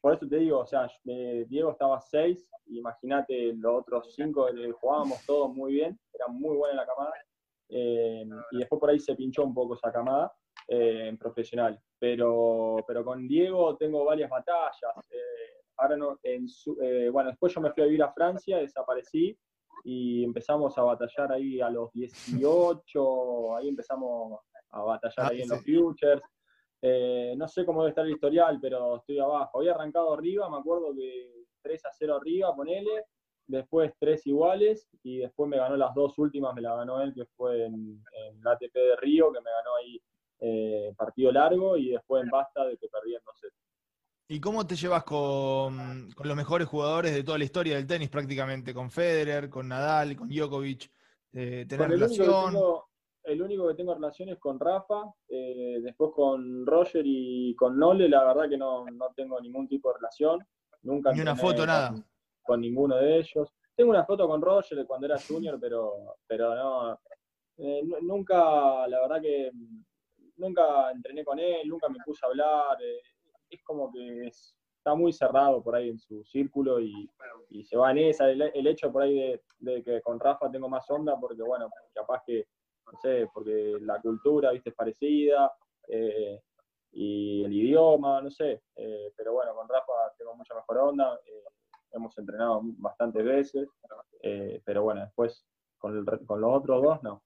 Por 0.01 0.13
eso 0.13 0.25
te 0.25 0.37
digo, 0.37 0.59
o 0.59 0.65
sea, 0.65 0.87
eh, 1.05 1.45
Diego 1.49 1.71
estaba 1.71 1.99
6, 1.99 2.49
imagínate 2.67 3.53
los 3.55 3.81
otros 3.81 4.13
5 4.15 4.47
jugábamos 4.79 5.25
todos 5.25 5.53
muy 5.53 5.73
bien, 5.73 5.99
era 6.13 6.27
muy 6.29 6.55
buena 6.55 6.77
la 6.77 6.85
camada. 6.85 7.11
y 7.67 8.57
después 8.57 8.79
por 8.79 8.89
ahí 8.89 8.99
se 8.99 9.15
pinchó 9.15 9.43
un 9.43 9.53
poco 9.53 9.73
esa 9.73 9.91
camada 9.91 10.31
en 10.69 11.17
profesional. 11.17 11.77
Pero, 11.99 12.77
pero 12.87 13.03
con 13.03 13.27
Diego 13.27 13.75
tengo 13.75 14.05
varias 14.05 14.29
batallas. 14.29 14.93
ahora 15.75 15.97
no, 15.97 16.19
en 16.23 16.45
bueno, 17.11 17.31
después 17.31 17.53
yo 17.53 17.59
me 17.59 17.71
fui 17.73 17.83
a 17.83 17.87
vivir 17.87 18.03
a 18.03 18.13
Francia, 18.13 18.59
desaparecí 18.59 19.37
y 19.83 20.23
empezamos 20.23 20.77
a 20.77 20.83
batallar 20.83 21.33
ahí 21.33 21.59
a 21.59 21.69
los 21.69 21.91
18, 21.91 23.57
ahí 23.57 23.67
empezamos 23.67 24.39
a 24.75 24.83
batallar 24.83 25.25
ah, 25.25 25.29
ahí 25.31 25.41
en 25.41 25.49
los 25.49 25.63
futures. 25.63 26.21
Eh, 26.81 27.33
no 27.37 27.47
sé 27.47 27.65
cómo 27.65 27.81
debe 27.81 27.89
estar 27.89 28.05
el 28.05 28.11
historial, 28.11 28.59
pero 28.61 28.97
estoy 28.97 29.19
abajo. 29.19 29.59
Había 29.59 29.73
arrancado 29.73 30.13
arriba, 30.13 30.49
me 30.49 30.57
acuerdo 30.57 30.93
que 30.93 31.45
3 31.61 31.85
a 31.85 31.89
0 31.91 32.17
arriba, 32.17 32.55
ponele, 32.55 33.05
después 33.47 33.93
3 33.99 34.27
iguales, 34.27 34.87
y 35.03 35.17
después 35.17 35.49
me 35.49 35.57
ganó 35.57 35.77
las 35.77 35.95
dos 35.95 36.17
últimas, 36.19 36.53
me 36.53 36.61
la 36.61 36.75
ganó 36.75 37.01
él, 37.01 37.13
que 37.13 37.25
fue 37.37 37.65
en, 37.65 37.73
en 37.73 38.47
ATP 38.47 38.73
de 38.73 38.95
Río, 38.97 39.31
que 39.31 39.41
me 39.41 39.49
ganó 39.49 39.75
ahí 39.75 40.01
eh, 40.39 40.93
partido 40.97 41.31
largo, 41.31 41.77
y 41.77 41.91
después 41.91 42.23
en 42.23 42.29
Basta, 42.29 42.65
de 42.65 42.77
que 42.77 42.87
perdí 42.87 43.15
en 43.15 43.21
no 43.25 43.33
sé. 43.33 43.47
¿Y 44.27 44.39
cómo 44.39 44.65
te 44.65 44.75
llevas 44.75 45.03
con, 45.03 46.09
los 46.23 46.35
mejores 46.35 46.67
jugadores 46.67 47.13
de 47.13 47.23
toda 47.23 47.37
la 47.37 47.43
historia 47.43 47.75
del 47.75 47.85
tenis 47.87 48.09
prácticamente? 48.09 48.73
Con 48.73 48.89
Federer, 48.89 49.49
con 49.49 49.67
Nadal, 49.67 50.15
con 50.15 50.27
Djokovic. 50.27 50.91
Eh, 51.31 51.65
¿Tener 51.67 51.89
relación? 51.89 52.55
El 53.25 53.41
único 53.41 53.67
que 53.67 53.75
tengo 53.75 53.93
relaciones 53.93 54.37
con 54.39 54.59
Rafa, 54.59 55.03
eh, 55.27 55.79
después 55.81 56.11
con 56.13 56.65
Roger 56.65 57.03
y 57.05 57.55
con 57.55 57.77
Nole, 57.77 58.07
la 58.07 58.23
verdad 58.23 58.49
que 58.49 58.57
no, 58.57 58.85
tengo 59.15 59.39
ningún 59.41 59.67
tipo 59.67 59.89
de 59.89 59.97
relación. 59.97 60.45
Nunca 60.83 61.11
Ni 61.11 61.21
una 61.21 61.35
foto, 61.35 61.65
nada. 61.65 61.93
Con 62.43 62.61
ninguno 62.61 62.97
de 62.97 63.17
ellos. 63.17 63.51
Tengo 63.75 63.89
una 63.89 64.05
foto 64.05 64.27
con 64.27 64.41
Roger 64.41 64.85
cuando 64.85 65.07
era 65.07 65.17
junior, 65.19 65.59
pero, 65.59 66.17
pero 66.27 66.55
no, 66.55 66.99
eh, 67.57 67.81
nunca, 68.01 68.87
la 68.87 69.01
verdad 69.01 69.21
que 69.21 69.51
nunca 70.37 70.91
entrené 70.91 71.25
con 71.25 71.39
él, 71.39 71.67
nunca 71.67 71.89
me 71.89 71.99
puse 72.05 72.25
a 72.25 72.29
hablar. 72.29 72.77
Eh, 72.81 73.01
es 73.49 73.63
como 73.63 73.91
que 73.91 74.27
está 74.27 74.93
muy 74.95 75.11
cerrado 75.11 75.63
por 75.63 75.75
ahí 75.75 75.89
en 75.89 75.99
su 75.99 76.23
círculo 76.23 76.79
y, 76.79 77.09
se 77.63 77.77
va 77.77 77.91
en 77.91 77.97
esa. 77.97 78.29
El, 78.29 78.67
hecho 78.67 78.91
por 78.91 79.01
ahí 79.03 79.15
de, 79.15 79.41
de, 79.59 79.83
que 79.83 80.01
con 80.01 80.19
Rafa 80.19 80.51
tengo 80.51 80.69
más 80.69 80.89
onda, 80.89 81.17
porque 81.19 81.41
bueno, 81.41 81.69
capaz 81.93 82.21
que 82.25 82.45
no 82.91 82.99
sé, 83.01 83.27
porque 83.33 83.77
la 83.81 83.99
cultura, 84.01 84.51
viste, 84.51 84.69
es 84.69 84.75
parecida, 84.75 85.51
eh, 85.87 86.41
y 86.91 87.43
el 87.43 87.53
idioma, 87.53 88.21
no 88.21 88.31
sé, 88.31 88.63
eh, 88.75 89.11
pero 89.15 89.33
bueno, 89.33 89.53
con 89.53 89.67
Rafa 89.67 89.93
tengo 90.17 90.35
mucha 90.35 90.55
mejor 90.55 90.77
onda, 90.77 91.19
eh, 91.25 91.43
hemos 91.91 92.17
entrenado 92.17 92.61
bastantes 92.63 93.23
veces, 93.23 93.67
pero 94.65 94.83
bueno, 94.83 95.01
después 95.01 95.45
con, 95.77 96.03
con 96.25 96.41
los 96.41 96.57
otros 96.57 96.81
dos, 96.81 97.03
no. 97.03 97.23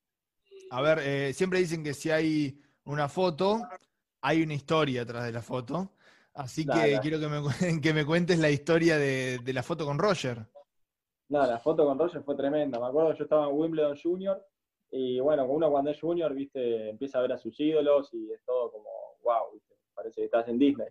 A 0.72 0.82
ver, 0.82 1.34
siempre 1.34 1.60
dicen 1.60 1.84
que 1.84 1.94
si 1.94 2.12
hay 2.12 2.62
una 2.84 3.08
foto, 3.08 3.62
hay 4.22 4.44
una 4.44 4.54
historia 4.54 5.04
atrás 5.04 5.26
de 5.26 5.32
la 5.32 5.42
foto. 5.42 5.92
Así 6.34 6.66
que 6.66 7.00
quiero 7.02 7.20
que 7.20 7.28
me, 7.28 7.42
que 7.82 7.94
me, 7.94 8.06
cuentes 8.06 8.40
la 8.40 8.50
historia 8.50 8.98
de, 8.98 9.42
la 9.46 9.64
foto 9.64 9.86
con 9.86 9.98
Roger. 9.98 10.46
No, 11.30 11.46
la 11.46 11.60
foto 11.60 11.86
con 11.86 12.00
Roger 12.00 12.24
fue 12.24 12.36
tremenda. 12.36 12.80
Me 12.80 12.88
acuerdo, 12.88 13.14
yo 13.14 13.24
estaba 13.24 13.48
en 13.50 13.56
Wimbledon 13.56 13.98
Junior 14.02 14.44
y 14.92 15.20
bueno, 15.20 15.46
uno 15.46 15.70
cuando 15.70 15.92
es 15.92 16.00
junior, 16.00 16.34
viste, 16.34 16.90
empieza 16.90 17.20
a 17.20 17.22
ver 17.22 17.34
a 17.34 17.38
sus 17.38 17.60
ídolos 17.60 18.14
y 18.14 18.32
es 18.32 18.44
todo 18.46 18.72
como, 18.72 18.90
wow, 19.24 19.60
parece 19.94 20.22
que 20.22 20.26
estás 20.26 20.48
en 20.48 20.60
Disney. 20.60 20.88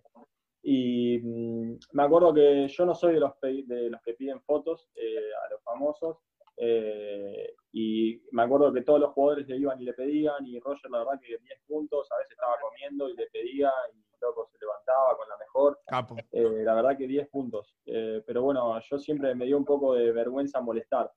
Y 0.63 1.19
mm, 1.19 1.79
me 1.93 2.03
acuerdo 2.03 2.35
que 2.35 2.69
yo 2.69 2.85
no 2.85 2.95
soy 2.95 3.15
de 3.15 3.21
los, 3.21 3.33
de 3.41 3.91
los 3.91 4.03
que 4.03 4.15
piden 4.15 4.41
fotos 4.43 4.89
eh, 4.97 5.31
a 5.47 5.51
los 5.51 5.63
famosos, 5.63 6.19
eh, 6.61 7.55
y 7.73 8.21
me 8.33 8.43
acuerdo 8.43 8.73
que 8.73 8.83
todos 8.83 8.99
los 8.99 9.13
jugadores 9.13 9.47
le 9.47 9.59
iban 9.59 9.81
y 9.81 9.85
le 9.85 9.95
pedían, 9.95 10.45
y 10.47 10.59
Roger, 10.59 10.91
la 10.91 10.99
verdad, 10.99 11.21
que 11.21 11.39
10 11.39 11.61
puntos, 11.67 12.11
a 12.11 12.19
veces 12.19 12.33
estaba 12.33 12.57
comiendo 12.61 13.09
y 13.09 13.15
le 13.15 13.27
pedía, 13.27 13.71
y 13.95 14.09
loco 14.21 14.49
se 14.51 14.59
levantaba 14.59 15.17
con 15.17 15.29
la 15.29 15.37
mejor. 15.37 15.79
Eh, 16.33 16.65
la 16.65 16.75
verdad 16.75 16.99
que 16.99 17.07
10 17.07 17.29
puntos. 17.29 17.77
Eh, 17.87 18.23
pero 18.27 18.43
bueno, 18.43 18.79
yo 18.81 18.99
siempre 18.99 19.35
me 19.37 19.47
dio 19.47 19.57
un 19.57 19.65
poco 19.65 19.95
de 19.95 20.11
vergüenza 20.11 20.61
molestar. 20.61 21.13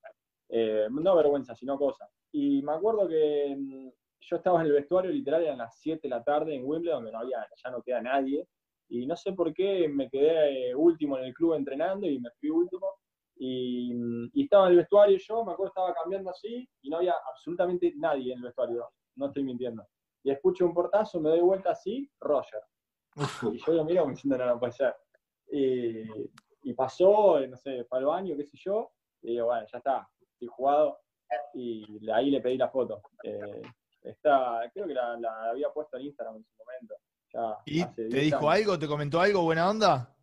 No 0.90 1.16
vergüenza, 1.16 1.56
sino 1.56 1.78
cosa. 1.78 2.10
Y 2.32 2.62
me 2.62 2.74
acuerdo 2.74 3.08
que 3.08 3.56
mm, 3.58 3.90
yo 4.22 4.36
estaba 4.36 4.62
en 4.62 4.68
el 4.68 4.74
vestuario, 4.74 5.12
literal, 5.12 5.44
eran 5.44 5.58
las 5.58 5.80
7 5.80 6.02
de 6.04 6.10
la 6.10 6.24
tarde 6.24 6.56
en 6.56 6.66
Wimbledon, 6.66 7.04
donde 7.04 7.12
no 7.12 7.20
había, 7.20 7.48
ya 7.64 7.72
no 7.72 7.82
queda 7.82 8.02
nadie. 8.02 8.48
Y 8.90 9.06
no 9.06 9.16
sé 9.16 9.34
por 9.34 9.54
qué 9.54 9.88
me 9.88 10.10
quedé 10.10 10.76
último 10.76 11.18
en 11.18 11.26
el 11.26 11.34
club 11.34 11.54
entrenando 11.54 12.08
y 12.08 12.20
me 12.20 12.30
fui 12.32 12.50
último 12.50 12.88
y, 13.44 14.44
estaba 14.44 14.68
en 14.68 14.74
el 14.74 14.78
vestuario 14.78 15.18
yo, 15.18 15.44
me 15.44 15.54
acuerdo 15.54 15.70
estaba 15.70 15.94
cambiando 15.96 16.30
así 16.30 16.70
y 16.84 16.90
no 16.90 16.98
había 16.98 17.16
absolutamente 17.28 17.92
nadie 17.96 18.34
en 18.34 18.38
el 18.38 18.46
vestuario, 18.46 18.88
no 19.16 19.26
estoy 19.28 19.44
mintiendo. 19.44 19.88
Y 20.24 20.30
escucho 20.30 20.66
un 20.66 20.76
portazo, 20.76 21.20
me 21.20 21.30
doy 21.30 21.40
vuelta 21.40 21.72
así, 21.72 22.08
Roger. 22.20 22.62
Y 23.52 23.58
yo 23.58 23.74
lo 23.74 23.84
miro 23.84 24.06
me 24.06 24.16
siento, 24.16 24.38
no, 24.38 24.46
no 24.46 24.60
puede 24.60 24.74
ser. 24.74 24.96
Y, 25.50 26.74
pasó, 26.74 27.40
no 27.48 27.58
sé, 27.58 27.84
fue 27.86 27.98
al 27.98 28.06
baño, 28.06 28.38
qué 28.38 28.46
sé 28.46 28.58
yo, 28.58 28.92
y 29.24 29.32
digo, 29.32 29.48
bueno, 29.48 29.66
ya 29.72 29.78
está, 29.80 30.08
estoy 30.42 30.48
jugado. 30.48 31.00
Y 31.54 32.10
ahí 32.12 32.30
le 32.30 32.42
pedí 32.42 32.58
la 32.58 32.70
foto. 32.70 33.02
Eh, 33.24 33.62
está, 34.02 34.70
creo 34.74 34.88
que 34.88 34.94
la, 34.94 35.50
había 35.50 35.70
puesto 35.70 35.98
en 35.98 36.06
Instagram 36.08 36.38
en 36.38 36.44
su 36.44 36.52
momento. 36.58 36.96
¿Y 37.66 37.86
te 37.86 38.04
dijo 38.04 38.50
algo? 38.50 38.78
¿Te 38.78 38.88
comentó 38.88 39.22
algo? 39.22 39.44
¿Buena 39.44 39.70
onda? 39.70 40.14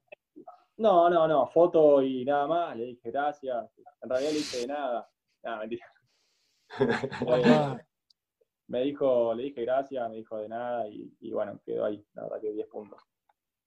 No, 0.77 1.09
no, 1.09 1.27
no, 1.27 1.49
foto 1.49 2.03
y 2.03 2.25
nada 2.25 2.47
más, 2.47 2.77
le 2.77 2.85
dije 2.85 3.11
gracias. 3.11 3.69
En 4.03 4.11
realidad 4.11 4.31
le 4.31 4.39
dije 4.39 4.57
de 4.59 4.67
nada. 4.67 5.11
Nada, 5.43 5.59
mentira. 5.59 5.87
Eh, 7.27 7.79
me 8.67 8.83
dijo, 8.83 9.33
le 9.33 9.45
dije 9.45 9.63
gracias, 9.63 10.07
me 10.11 10.17
dijo 10.17 10.37
de 10.37 10.51
nada 10.51 10.87
y, 10.87 11.31
bueno, 11.33 11.59
quedó 11.65 11.87
ahí, 11.87 12.05
la 12.13 12.25
verdad 12.25 12.41
que 12.43 12.53
10 12.53 12.69
puntos. 12.69 13.01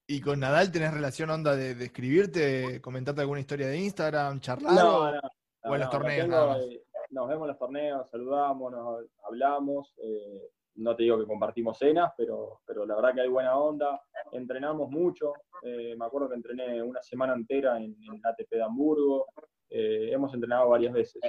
¿Y 0.05 0.21
con 0.21 0.39
Nadal 0.39 0.71
tenés 0.71 0.93
relación 0.93 1.31
onda 1.31 1.55
de, 1.55 1.71
escribirte, 1.83 2.79
comentarte 2.79 3.21
alguna 3.21 3.39
historia 3.39 3.67
de 3.67 3.79
Instagram, 3.79 4.39
charlar? 4.39 4.75
No, 4.75 5.11
no. 5.11 5.21
O 5.63 5.75
en 5.75 5.81
los 5.81 5.89
torneos. 5.89 6.57
Eh, 6.61 6.83
nos 7.11 7.27
vemos 7.27 7.43
en 7.43 7.47
los 7.49 7.59
torneos, 7.59 8.09
saludamos, 8.09 8.71
nos 8.71 9.05
hablamos. 9.25 9.93
Eh, 9.97 10.49
no 10.75 10.95
te 10.95 11.03
digo 11.03 11.19
que 11.19 11.25
compartimos 11.25 11.77
cenas, 11.77 12.11
pero, 12.17 12.61
pero 12.65 12.85
la 12.85 12.95
verdad 12.95 13.13
que 13.13 13.21
hay 13.21 13.27
buena 13.27 13.57
onda. 13.57 14.01
Entrenamos 14.31 14.89
mucho. 14.89 15.33
Eh, 15.63 15.95
me 15.97 16.05
acuerdo 16.05 16.29
que 16.29 16.35
entrené 16.35 16.81
una 16.81 17.01
semana 17.01 17.33
entera 17.33 17.77
en, 17.77 17.95
en 18.01 18.21
ATP 18.23 18.49
de 18.51 18.63
Hamburgo. 18.63 19.27
Eh, 19.69 20.09
hemos 20.11 20.33
entrenado 20.33 20.69
varias 20.69 20.93
veces. 20.93 21.21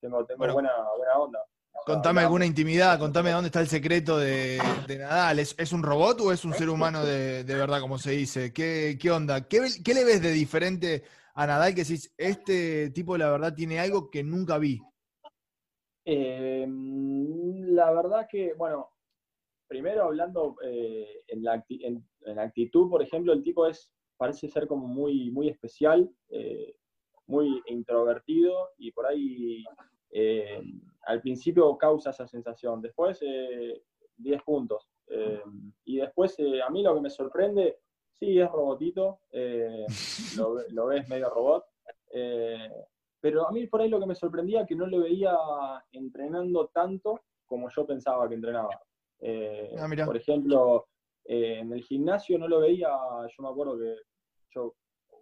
Tengo, 0.00 0.24
tengo 0.26 0.52
buena, 0.52 0.72
buena 0.96 1.18
onda. 1.18 1.38
Contame 1.86 2.20
alguna 2.20 2.44
intimidad, 2.44 2.98
contame 2.98 3.30
dónde 3.30 3.46
está 3.46 3.60
el 3.60 3.66
secreto 3.66 4.18
de, 4.18 4.60
Nadal. 4.98 5.38
¿Es, 5.38 5.72
un 5.72 5.82
robot 5.82 6.20
o 6.20 6.32
es 6.32 6.44
un 6.44 6.52
ser 6.52 6.68
humano 6.68 7.04
de, 7.04 7.42
verdad, 7.44 7.80
como 7.80 7.98
se 7.98 8.12
dice? 8.12 8.52
¿Qué, 8.52 8.98
qué 9.00 9.10
onda? 9.10 9.48
¿Qué, 9.48 9.60
¿Qué, 9.82 9.94
le 9.94 10.04
ves 10.04 10.22
de 10.22 10.30
diferente 10.30 11.02
a 11.34 11.46
Nadal 11.46 11.74
que 11.74 11.82
decís, 11.82 12.12
este 12.18 12.90
tipo 12.90 13.16
la 13.16 13.30
verdad 13.30 13.54
tiene 13.54 13.78
algo 13.78 14.10
que 14.10 14.22
nunca 14.22 14.58
vi? 14.58 14.80
Eh, 16.04 16.66
la 16.68 17.90
verdad 17.92 18.26
que, 18.30 18.54
bueno, 18.54 18.90
primero 19.66 20.04
hablando 20.04 20.56
eh, 20.62 21.22
en, 21.28 21.42
la, 21.42 21.62
actitud, 22.42 22.90
por 22.90 23.02
ejemplo, 23.02 23.32
el 23.32 23.42
tipo 23.42 23.66
es, 23.66 23.90
parece 24.16 24.48
ser 24.48 24.66
como 24.66 24.86
muy, 24.86 25.30
muy 25.30 25.48
especial, 25.48 26.10
eh, 26.28 26.76
muy 27.26 27.62
introvertido 27.66 28.70
y 28.76 28.92
por 28.92 29.06
ahí 29.06 29.64
al 31.06 31.22
principio 31.22 31.78
causa 31.78 32.10
esa 32.10 32.26
sensación. 32.26 32.82
Después, 32.82 33.20
10 34.16 34.42
puntos. 34.42 34.90
y 35.84 35.96
después, 35.96 36.36
a 36.62 36.68
mí 36.68 36.82
lo 36.82 36.94
que 36.94 37.00
me 37.00 37.08
sorprende, 37.10 37.78
sí, 38.26 38.38
es 38.38 38.50
robotito, 38.50 39.20
lo, 40.36 40.68
lo, 40.68 40.86
ves 40.86 41.08
medio 41.08 41.30
robot, 41.30 41.64
pero 43.20 43.48
a 43.48 43.52
mí 43.52 43.66
por 43.66 43.80
ahí 43.80 43.88
lo 43.88 44.00
que 44.00 44.06
me 44.06 44.14
sorprendía 44.14 44.66
que 44.66 44.74
no 44.74 44.86
lo 44.86 45.00
veía 45.00 45.36
entrenando 45.92 46.68
tanto 46.68 47.20
como 47.46 47.68
yo 47.68 47.86
pensaba 47.86 48.28
que 48.28 48.34
entrenaba. 48.34 48.80
Eh, 49.20 49.76
ah, 49.78 49.86
por 50.04 50.16
ejemplo, 50.16 50.88
eh, 51.24 51.58
en 51.60 51.72
el 51.72 51.82
gimnasio 51.82 52.38
no 52.38 52.48
lo 52.48 52.60
veía, 52.60 52.88
yo 52.88 53.42
me 53.42 53.48
acuerdo 53.48 53.78
que 53.78 53.94
yo, 54.54 54.74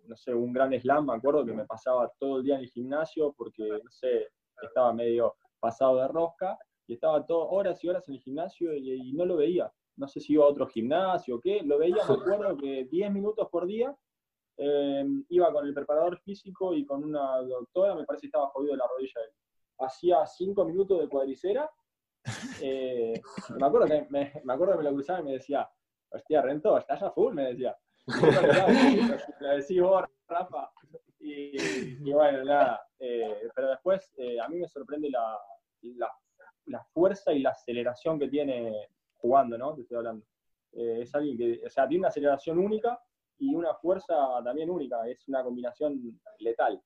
no 0.05 0.17
sé, 0.17 0.33
un 0.33 0.53
gran 0.53 0.73
slam, 0.81 1.07
me 1.07 1.15
acuerdo 1.15 1.45
que 1.45 1.53
me 1.53 1.67
pasaba 1.67 2.11
todo 2.19 2.39
el 2.39 2.45
día 2.45 2.55
en 2.55 2.63
el 2.63 2.71
gimnasio 2.71 3.35
porque, 3.37 3.69
no 3.69 3.91
sé, 3.91 4.29
estaba 4.63 4.93
medio 4.93 5.35
pasado 5.59 5.97
de 5.97 6.09
rosca 6.09 6.57
y 6.87 6.95
estaba 6.95 7.27
todo, 7.27 7.49
horas 7.51 7.83
y 7.83 7.89
horas 7.89 8.09
en 8.09 8.15
el 8.15 8.21
gimnasio 8.21 8.75
y, 8.75 9.13
no 9.13 9.27
lo 9.27 9.37
veía. 9.37 9.71
No 10.01 10.09
sé 10.09 10.19
si 10.19 10.33
iba 10.33 10.45
a 10.45 10.49
otro 10.49 10.67
gimnasio 10.67 11.37
o 11.37 11.41
qué, 11.41 11.61
lo 11.63 11.79
veía, 11.79 11.97
me 12.09 12.15
acuerdo 12.15 12.57
que 12.57 12.87
10 12.91 13.13
minutos 13.13 13.47
por 13.51 13.67
día 13.67 13.95
eh, 14.57 15.05
iba 15.31 15.53
con 15.53 15.67
el 15.67 15.73
preparador 15.73 16.19
físico 16.21 16.75
y 16.75 16.85
con 16.85 17.03
una 17.03 17.39
doctora, 17.43 17.95
me 17.95 18.05
parece 18.05 18.23
que 18.23 18.27
estaba 18.27 18.49
jodido 18.49 18.73
de 18.73 18.79
la 18.79 18.87
rodilla. 18.87 19.21
Hacía 19.79 20.27
cinco 20.27 20.65
minutos 20.65 21.01
de 21.01 21.09
cuadricera. 21.09 21.71
Eh, 22.63 23.15
me, 23.59 23.67
acuerdo 23.67 23.87
que 23.87 24.07
me, 24.11 24.53
acuerdo 24.53 24.75
que 24.75 24.79
me 24.79 24.85
lo 24.85 24.93
cruzaba 24.93 25.21
y 25.21 25.25
me 25.25 25.33
decía, 25.33 25.67
hostia, 26.11 26.43
Rento, 26.43 26.77
estás 26.77 27.03
a 27.03 27.11
full, 27.11 27.33
me 27.33 27.47
decía. 27.47 27.75
Le 29.41 29.49
decía 29.57 29.83
vos, 29.83 30.05
Rafa. 30.29 30.71
Y, 31.19 32.13
bueno, 32.13 32.45
nada. 32.45 32.83
Eh, 32.99 33.49
pero 33.55 33.69
después 33.71 34.13
a 34.43 34.49
mí 34.49 34.59
me 34.59 34.69
sorprende 34.69 35.09
la, 35.09 35.39
la, 36.67 36.85
fuerza 36.93 37.33
y 37.33 37.41
la 37.41 37.51
aceleración 37.51 38.19
que 38.19 38.29
tiene 38.29 38.89
jugando, 39.21 39.57
¿no? 39.59 39.75
Te 39.75 39.83
estoy 39.83 39.99
hablando. 39.99 40.25
es 40.73 41.15
alguien 41.15 41.37
que, 41.37 41.63
o 41.67 41.71
sea, 41.71 41.87
tiene 41.87 42.01
una 42.01 42.09
aceleración 42.09 42.59
única 42.59 43.01
y 43.39 43.55
una 43.55 43.75
fuerza 43.75 44.15
también 44.45 44.71
única, 44.71 45.09
es 45.09 45.27
una 45.29 45.43
combinación 45.43 46.21
letal. 46.39 46.81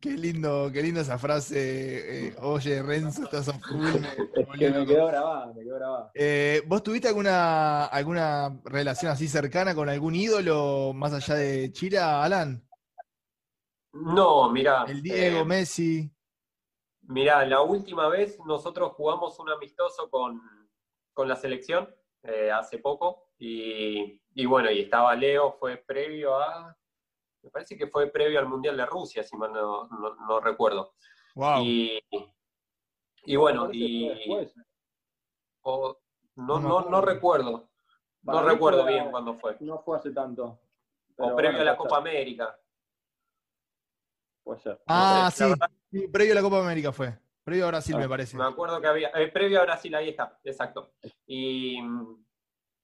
Qué 0.00 0.10
lindo, 0.10 0.70
qué 0.72 0.82
lindo 0.82 1.00
esa 1.00 1.18
frase. 1.18 2.28
Eh, 2.28 2.36
oye, 2.42 2.82
Renzo, 2.82 3.24
estás 3.24 3.48
a 3.48 3.52
full. 3.54 3.80
Me, 4.58 4.70
me 4.70 4.86
quedó 4.86 5.06
grabada, 5.06 5.52
me 5.54 5.62
quedó 5.62 5.76
grabada. 5.76 6.10
Eh, 6.14 6.62
¿Vos 6.66 6.82
tuviste 6.82 7.08
alguna, 7.08 7.86
alguna 7.86 8.60
relación 8.64 9.12
así 9.12 9.28
cercana 9.28 9.74
con 9.74 9.88
algún 9.88 10.14
ídolo 10.14 10.92
más 10.94 11.12
allá 11.12 11.36
de 11.36 11.72
Chira, 11.72 12.22
Alan? 12.22 12.62
No, 13.92 14.50
mira. 14.50 14.84
El 14.86 15.02
Diego, 15.02 15.40
eh, 15.40 15.44
Messi. 15.44 16.10
Mira, 17.02 17.46
la 17.46 17.62
última 17.62 18.08
vez 18.08 18.38
nosotros 18.44 18.92
jugamos 18.92 19.38
un 19.38 19.48
amistoso 19.48 20.10
con, 20.10 20.40
con 21.16 21.28
la 21.28 21.36
selección 21.36 21.88
hace 22.52 22.78
poco 22.78 23.30
y 23.38 24.20
y 24.38 24.44
bueno, 24.44 24.70
y 24.70 24.80
estaba 24.82 25.14
Leo, 25.14 25.52
fue 25.52 25.78
previo 25.78 26.36
a, 26.36 26.76
me 27.42 27.50
parece 27.50 27.74
que 27.74 27.86
fue 27.86 28.08
previo 28.08 28.38
al 28.38 28.46
Mundial 28.46 28.76
de 28.76 28.84
Rusia, 28.84 29.22
si 29.22 29.34
mal 29.34 29.50
no, 29.50 29.88
no, 29.88 30.40
recuerdo. 30.40 30.92
Wow. 31.34 31.62
Y, 31.62 31.98
y 33.24 33.36
bueno, 33.36 33.70
y... 33.72 34.12
no, 35.64 35.96
no, 36.36 36.82
no, 36.82 37.00
recuerdo. 37.00 37.70
No 38.24 38.42
recuerdo 38.42 38.84
bien 38.84 39.10
cuándo 39.10 39.38
fue. 39.38 39.56
No 39.60 39.78
fue 39.78 39.96
hace 39.96 40.10
tanto. 40.10 40.60
O 41.16 41.34
previo 41.34 41.62
a 41.62 41.64
la 41.64 41.78
Copa 41.78 41.96
América. 41.96 42.60
Puede 44.44 44.60
ser. 44.60 44.82
Ah, 44.86 45.30
sí. 45.32 46.08
Previo 46.08 46.34
a 46.34 46.36
la 46.36 46.42
Copa 46.42 46.60
América 46.60 46.92
fue. 46.92 47.18
Previo 47.46 47.64
a 47.64 47.68
Brasil, 47.68 47.96
me 47.96 48.08
parece. 48.08 48.36
Me 48.36 48.44
acuerdo 48.44 48.78
que 48.80 48.88
había. 48.88 49.08
Eh, 49.14 49.28
previo 49.28 49.60
a 49.60 49.64
Brasil, 49.64 49.94
ahí 49.94 50.10
está, 50.10 50.38
exacto. 50.44 50.92
Y 51.26 51.80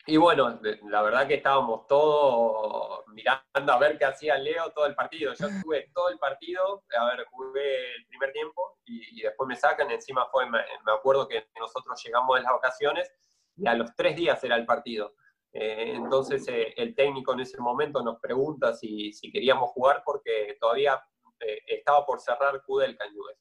y 0.05 0.17
bueno, 0.17 0.59
la 0.91 1.01
verdad 1.03 1.29
que 1.29 1.35
estábamos 1.35 1.87
todos 1.87 3.05
mirando 3.09 3.73
a 3.73 3.79
ver 3.79 3.97
qué 3.99 4.05
hacía 4.05 4.37
Leo 4.37 4.73
todo 4.73 4.87
el 4.87 4.97
partido. 4.97 5.33
Yo 5.35 5.47
estuve 5.47 5.91
todo 5.95 6.09
el 6.09 6.19
partido, 6.19 6.83
a 6.99 7.05
ver, 7.07 7.25
jugué 7.31 7.95
el 7.95 8.07
primer 8.09 8.33
tiempo 8.33 8.79
y, 8.85 9.23
después 9.23 9.47
me 9.47 9.55
sacan. 9.55 9.91
Encima 9.93 10.27
fue, 10.27 10.51
me, 10.51 10.59
acuerdo 10.93 11.29
que 11.29 11.47
nosotros 11.59 12.03
llegamos 12.05 12.37
de 12.37 12.43
las 12.43 12.53
vacaciones 12.53 13.13
y 13.57 13.69
a 13.69 13.75
los 13.75 13.95
tres 13.95 14.17
días 14.17 14.43
era 14.43 14.57
el 14.57 14.67
partido. 14.67 15.15
Eh, 15.53 15.93
entonces 15.95 16.49
eh, 16.49 16.75
el 16.77 16.97
técnico 16.97 17.35
en 17.35 17.41
ese 17.41 17.61
momento 17.61 18.03
nos 18.03 18.19
pregunta 18.19 18.73
si, 18.73 19.13
si 19.13 19.31
queríamos 19.31 19.71
jugar 19.71 20.03
porque 20.05 20.57
todavía 20.59 21.01
eh, 21.39 21.59
estaba 21.69 22.05
por 22.05 22.21
cerrar 22.21 22.61
Q 22.65 22.79
del 22.79 22.97
Cañues. 22.97 23.37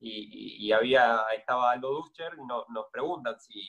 Y, 0.00 0.72
había, 0.72 1.22
estaba 1.36 1.72
Aldo 1.72 1.90
Duscher 1.90 2.32
y 2.34 2.46
nos 2.46 2.86
preguntan 2.92 3.38
si, 3.40 3.68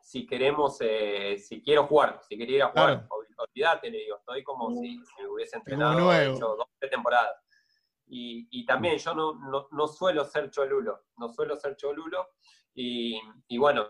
si 0.00 0.26
queremos, 0.26 0.76
eh, 0.80 1.38
si 1.38 1.62
quiero 1.62 1.86
jugar, 1.86 2.20
si 2.28 2.36
quería 2.36 2.56
ir 2.56 2.62
a 2.64 2.68
jugar. 2.68 3.08
Olvídate, 3.36 3.90
le 3.90 3.98
digo, 3.98 4.16
estoy 4.16 4.42
como 4.42 4.70
si, 4.74 5.00
si 5.04 5.24
hubiese 5.24 5.56
entrenado 5.56 6.12
hecho 6.12 6.56
dos 6.56 6.66
temporadas. 6.90 7.36
Y, 8.06 8.48
y, 8.50 8.66
también 8.66 8.98
yo 8.98 9.14
no, 9.14 9.34
no, 9.34 9.68
no, 9.70 9.86
suelo 9.86 10.24
ser 10.24 10.50
cholulo, 10.50 11.04
no 11.16 11.28
suelo 11.28 11.56
ser 11.56 11.76
cholulo. 11.76 12.28
Y, 12.74 13.20
y 13.48 13.56
bueno, 13.56 13.86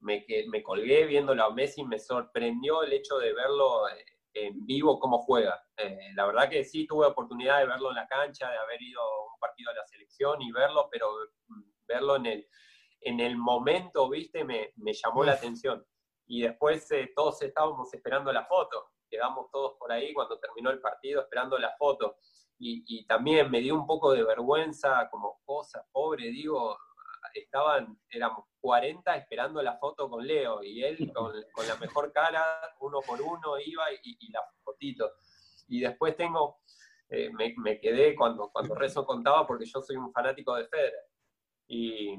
me, 0.00 0.24
me 0.48 0.62
colgué 0.62 1.06
viendo 1.06 1.32
a 1.32 1.50
Messi, 1.50 1.84
me 1.84 1.98
sorprendió 1.98 2.82
el 2.82 2.92
hecho 2.92 3.18
de 3.18 3.32
verlo 3.34 3.88
eh, 3.88 4.04
en 4.34 4.64
vivo 4.64 4.98
cómo 4.98 5.18
juega. 5.18 5.60
Eh, 5.76 6.12
la 6.14 6.26
verdad 6.26 6.48
que 6.48 6.64
sí 6.64 6.86
tuve 6.86 7.06
oportunidad 7.06 7.58
de 7.58 7.66
verlo 7.66 7.90
en 7.90 7.96
la 7.96 8.06
cancha, 8.06 8.50
de 8.50 8.58
haber 8.58 8.80
ido 8.80 9.00
un 9.34 9.40
partido 9.40 9.72
de 9.72 9.78
la 9.78 9.86
selección 9.86 10.40
y 10.42 10.52
verlo, 10.52 10.88
pero 10.90 11.10
mm, 11.48 11.62
verlo 11.86 12.16
en 12.16 12.26
el, 12.26 12.48
en 13.00 13.20
el 13.20 13.36
momento, 13.36 14.08
viste, 14.08 14.44
me, 14.44 14.72
me 14.76 14.92
llamó 14.92 15.24
la 15.24 15.32
atención. 15.32 15.84
Y 16.26 16.42
después 16.42 16.90
eh, 16.92 17.12
todos 17.14 17.42
estábamos 17.42 17.92
esperando 17.92 18.32
la 18.32 18.46
foto, 18.46 18.92
quedamos 19.10 19.50
todos 19.50 19.76
por 19.78 19.92
ahí 19.92 20.14
cuando 20.14 20.38
terminó 20.38 20.70
el 20.70 20.80
partido 20.80 21.22
esperando 21.22 21.58
la 21.58 21.74
foto. 21.76 22.16
Y, 22.58 22.84
y 22.86 23.06
también 23.06 23.50
me 23.50 23.60
dio 23.60 23.74
un 23.74 23.86
poco 23.86 24.12
de 24.12 24.24
vergüenza, 24.24 25.08
como 25.10 25.40
cosa, 25.44 25.84
pobre, 25.92 26.30
digo, 26.30 26.78
estaban, 27.34 27.98
éramos 28.10 28.46
40 28.60 29.16
esperando 29.16 29.62
la 29.62 29.76
foto 29.78 30.08
con 30.08 30.26
Leo 30.26 30.62
y 30.62 30.82
él 30.84 31.12
con, 31.12 31.32
la 31.66 31.76
mejor 31.76 32.12
cara, 32.12 32.74
uno 32.80 33.00
por 33.00 33.20
uno 33.20 33.58
iba 33.58 33.84
y, 34.02 34.32
la 34.32 34.40
fotito. 34.62 35.12
Y 35.68 35.80
después 35.80 36.16
tengo, 36.16 36.60
eh, 37.14 37.30
me, 37.32 37.80
quedé 37.80 38.14
cuando, 38.14 38.50
cuando 38.50 38.74
Rezo 38.74 39.06
contaba 39.06 39.46
porque 39.46 39.66
yo 39.66 39.80
soy 39.80 39.96
un 39.96 40.12
fanático 40.12 40.54
de 40.56 40.66
Federer. 40.66 41.04
Y, 41.66 42.16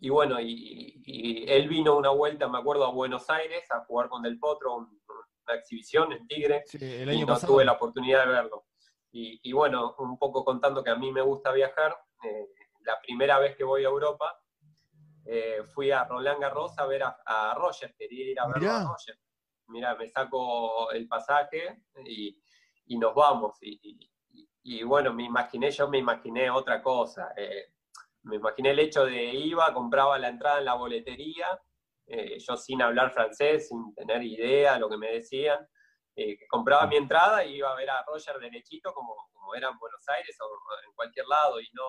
y 0.00 0.10
bueno, 0.10 0.40
y, 0.40 1.44
él 1.48 1.68
vino 1.68 1.96
una 1.96 2.10
vuelta, 2.10 2.48
me 2.48 2.58
acuerdo, 2.58 2.84
a 2.84 2.92
Buenos 2.92 3.28
Aires 3.30 3.68
a 3.70 3.84
jugar 3.84 4.08
con 4.08 4.22
Del 4.22 4.38
Potro, 4.38 4.76
una 4.76 5.54
exhibición 5.54 6.12
en 6.12 6.26
Tigre, 6.26 6.64
y 6.72 7.24
no 7.24 7.38
tuve 7.38 7.64
la 7.64 7.72
oportunidad 7.72 8.26
de 8.26 8.32
verlo. 8.32 8.66
Y, 9.10 9.52
bueno, 9.52 9.96
un 9.98 10.18
poco 10.18 10.44
contando 10.44 10.84
que 10.84 10.90
a 10.90 10.96
mí 10.96 11.10
me 11.10 11.22
gusta 11.22 11.50
viajar, 11.50 11.96
eh, 12.22 12.48
la 12.82 13.00
primera 13.00 13.38
vez 13.38 13.56
que 13.56 13.64
voy 13.64 13.84
a 13.84 13.88
Europa, 13.88 14.40
eh, 15.24 15.62
fui 15.74 15.90
a 15.90 16.04
Roland 16.04 16.40
Garros 16.40 16.78
a 16.78 16.86
ver 16.86 17.02
a, 17.02 17.54
Roger, 17.56 17.94
quería 17.96 18.30
ir 18.30 18.40
a 18.40 18.46
ver 18.46 18.68
a 18.68 18.84
Roger. 18.84 19.18
Mira, 19.66 19.94
me 19.96 20.08
saco 20.08 20.90
el 20.92 21.08
pasaje 21.08 21.82
y, 22.06 22.38
nos 22.96 23.14
vamos. 23.14 23.58
Y, 23.60 24.82
bueno, 24.82 25.12
me 25.12 25.24
imaginé, 25.24 25.70
yo 25.70 25.88
me 25.88 25.98
imaginé 25.98 26.50
otra 26.50 26.82
cosa. 26.82 27.32
Eh, 27.36 27.72
me 28.22 28.36
imaginé 28.36 28.70
el 28.70 28.78
hecho 28.78 29.04
de 29.04 29.24
iba, 29.24 29.72
compraba 29.72 30.18
la 30.18 30.28
entrada 30.28 30.58
en 30.58 30.64
la 30.66 30.74
boletería, 30.74 31.46
eh, 32.06 32.38
yo 32.38 32.56
sin 32.56 32.82
hablar 32.82 33.12
francés, 33.12 33.68
sin 33.68 33.94
tener 33.94 34.22
idea 34.22 34.74
de 34.74 34.80
lo 34.80 34.88
que 34.88 34.96
me 34.96 35.12
decían. 35.12 35.58
compraba 36.50 36.86
mi 36.86 36.96
entrada 36.96 37.44
y 37.44 37.56
iba 37.56 37.70
a 37.72 37.76
ver 37.76 37.90
a 37.90 38.04
Roger 38.04 38.38
derechito 38.38 38.92
como, 38.92 39.14
como 39.32 39.54
era 39.54 39.68
en 39.68 39.78
Buenos 39.78 40.04
Aires 40.08 40.36
o 40.40 40.46
en 40.84 40.92
cualquier 40.94 41.26
lado 41.26 41.60
y 41.60 41.68
no 41.72 41.84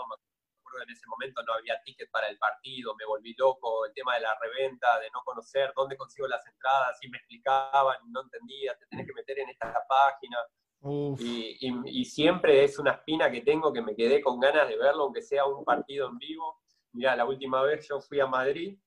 en 0.83 0.89
ese 0.89 1.07
momento 1.07 1.41
no 1.43 1.53
había 1.53 1.81
ticket 1.83 2.09
para 2.11 2.27
el 2.27 2.37
partido, 2.37 2.95
me 2.95 3.05
volví 3.05 3.33
loco, 3.35 3.85
el 3.85 3.93
tema 3.93 4.15
de 4.15 4.21
la 4.21 4.37
reventa, 4.39 4.99
de 4.99 5.09
no 5.11 5.21
conocer 5.23 5.71
dónde 5.75 5.97
consigo 5.97 6.27
las 6.27 6.45
entradas, 6.45 6.97
y 7.01 7.09
me 7.09 7.17
explicaban, 7.17 7.97
no 8.11 8.21
entendía, 8.21 8.77
te 8.77 8.85
tenés 8.87 9.07
que 9.07 9.13
meter 9.13 9.39
en 9.39 9.49
esta 9.49 9.73
página. 9.87 10.37
Y, 10.81 12.05
siempre 12.05 12.63
es 12.63 12.79
una 12.79 12.91
espina 12.91 13.29
que 13.29 13.41
tengo 13.41 13.73
que 13.73 13.81
me 13.81 13.95
quedé 13.95 14.21
con 14.21 14.39
ganas 14.39 14.67
de 14.67 14.77
verlo, 14.77 15.03
aunque 15.03 15.21
sea 15.21 15.45
un 15.45 15.65
partido 15.65 16.07
en 16.07 16.17
vivo. 16.17 16.61
Mira, 16.93 17.15
la 17.15 17.25
última 17.25 17.61
vez 17.61 17.87
yo 17.87 17.99
fui 17.99 18.19
a 18.19 18.27
Madrid 18.27 18.77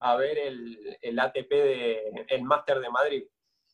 a 0.00 0.16
ver 0.16 0.38
el, 0.38 0.98
el 1.00 1.18
ATP, 1.18 1.50
de, 1.50 2.26
el 2.28 2.42
Máster 2.42 2.80
de 2.80 2.90
Madrid. 2.90 3.24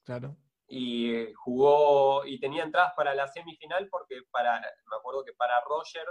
Claro. 0.05 0.37
Y 0.67 1.33
jugó, 1.35 2.25
y 2.25 2.39
tenía 2.41 2.65
entradas 2.65 2.93
para 2.97 3.15
la 3.15 3.29
semifinal 3.29 3.89
porque 3.89 4.23
para, 4.31 4.61
me 4.61 4.97
acuerdo 4.97 5.25
que 5.25 5.33
para 5.33 5.61
Roger 5.63 6.07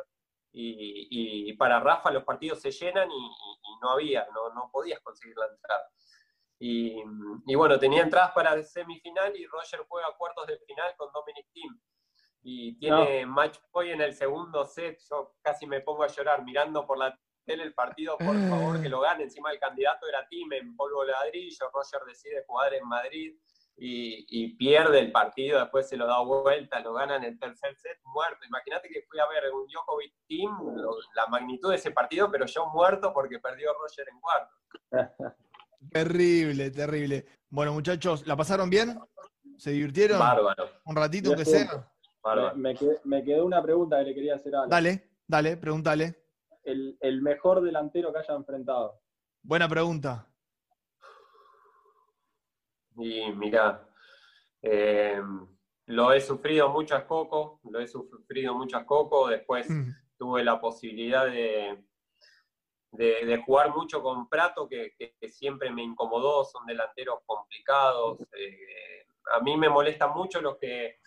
y, 0.51 1.53
para 1.53 1.79
Rafa 1.79 2.11
los 2.11 2.23
partidos 2.23 2.61
se 2.61 2.71
llenan 2.71 3.09
y, 3.11 3.29
no 3.81 3.89
había, 3.89 4.25
no, 4.33 4.53
no, 4.53 4.69
podías 4.71 4.99
conseguir 5.01 5.35
la 5.37 5.47
entrada. 5.47 5.89
Y, 6.65 7.55
bueno, 7.55 7.77
tenía 7.77 8.03
entradas 8.03 8.31
para 8.31 8.53
el 8.53 8.63
semifinal 8.63 9.35
y 9.35 9.45
Roger 9.47 9.81
juega 9.85 10.15
cuartos 10.17 10.47
de 10.47 10.57
final 10.59 10.95
con 10.95 11.11
Dominic 11.11 11.45
Thiem. 11.51 11.77
Y 12.41 12.79
tiene 12.79 13.25
match 13.25 13.57
point 13.69 13.91
en 13.91 14.01
el 14.01 14.13
segundo 14.13 14.63
set, 14.65 14.97
yo 15.09 15.35
casi 15.41 15.67
me 15.67 15.81
pongo 15.81 16.03
a 16.03 16.07
llorar 16.07 16.41
mirando 16.45 16.87
por 16.87 16.97
la 16.97 17.19
tele 17.45 17.63
el 17.63 17.73
partido, 17.73 18.17
por 18.17 18.37
favor 18.47 18.81
que 18.81 18.87
lo 18.87 19.01
gane. 19.01 19.23
Encima 19.23 19.51
el 19.51 19.59
candidato 19.59 20.07
era 20.07 20.25
Thiem 20.29 20.53
en 20.53 20.75
polvo 20.77 21.03
ladrillo, 21.03 21.69
Roger 21.73 21.99
decide 22.07 22.45
jugar 22.47 22.73
en 22.73 22.87
Madrid 22.87 23.37
y, 23.75 24.55
pierde 24.55 24.99
el 24.99 25.11
partido, 25.11 25.59
después 25.59 25.89
se 25.89 25.97
lo 25.97 26.07
da 26.07 26.21
vuelta, 26.21 26.79
lo 26.79 26.93
gana 26.93 27.17
en 27.17 27.25
el 27.25 27.37
tercer 27.37 27.75
set, 27.75 27.99
muerto. 28.05 28.45
Imagínate 28.45 28.87
que 28.87 29.01
fui 29.09 29.19
a 29.19 29.27
ver 29.27 29.51
un 29.51 29.67
Djokovic 29.67 30.13
Team, 30.29 30.57
la 31.13 31.27
magnitud 31.27 31.71
de 31.71 31.75
ese 31.75 31.91
partido, 31.91 32.31
pero 32.31 32.45
yo 32.45 32.67
muerto 32.67 33.11
porque 33.11 33.39
perdió 33.39 33.73
Roger 33.73 34.07
en 34.07 34.19
cuarto. 34.21 34.55
terrible, 35.91 36.71
terrible. 36.71 37.25
Bueno, 37.49 37.73
muchachos, 37.73 38.25
¿la 38.27 38.35
pasaron 38.35 38.69
bien? 38.69 38.99
¿Se 39.57 39.71
divirtieron? 39.71 40.19
Bárbaro. 40.19 40.69
Un 40.85 40.95
ratito 40.95 41.35
que 41.35 41.45
sea. 41.45 41.87
Me, 42.55 42.75
me, 43.03 43.23
quedó 43.23 43.45
una 43.45 43.61
pregunta 43.61 43.99
que 43.99 44.05
le 44.05 44.15
quería 44.15 44.35
hacer 44.35 44.55
a 44.55 44.65
Dale, 44.67 45.11
dale, 45.27 45.57
pregúntale. 45.57 46.23
El, 46.63 46.97
el 47.01 47.21
mejor 47.21 47.61
delantero 47.61 48.13
que 48.13 48.19
haya 48.19 48.33
enfrentado. 48.33 49.01
Buena 49.41 49.67
pregunta. 49.67 50.27
Y 52.95 53.31
mira, 53.33 53.85
eh, 54.61 55.21
lo 55.87 56.13
he 56.13 56.21
sufrido 56.21 56.69
mucho 56.69 56.95
a 56.95 57.05
Coco, 57.05 57.59
lo 57.69 57.79
he 57.79 57.87
sufrido 57.87 58.53
mucho 58.53 58.77
a 58.77 58.85
Coco, 58.85 59.27
después 59.27 59.69
mm. 59.69 59.89
tuve 60.17 60.43
la 60.43 60.59
posibilidad 60.61 61.25
de, 61.25 61.83
de, 62.93 63.41
jugar 63.45 63.75
mucho 63.75 64.01
con 64.01 64.29
Prato, 64.29 64.67
que, 64.67 64.93
siempre 65.29 65.71
me 65.71 65.83
incomodó, 65.83 66.43
son 66.45 66.65
delanteros 66.65 67.19
complicados. 67.25 68.19
Eh, 68.37 69.05
a 69.33 69.39
mí 69.39 69.57
me 69.57 69.69
molesta 69.69 70.07
mucho 70.07 70.41
los 70.41 70.57
que, 70.57 70.99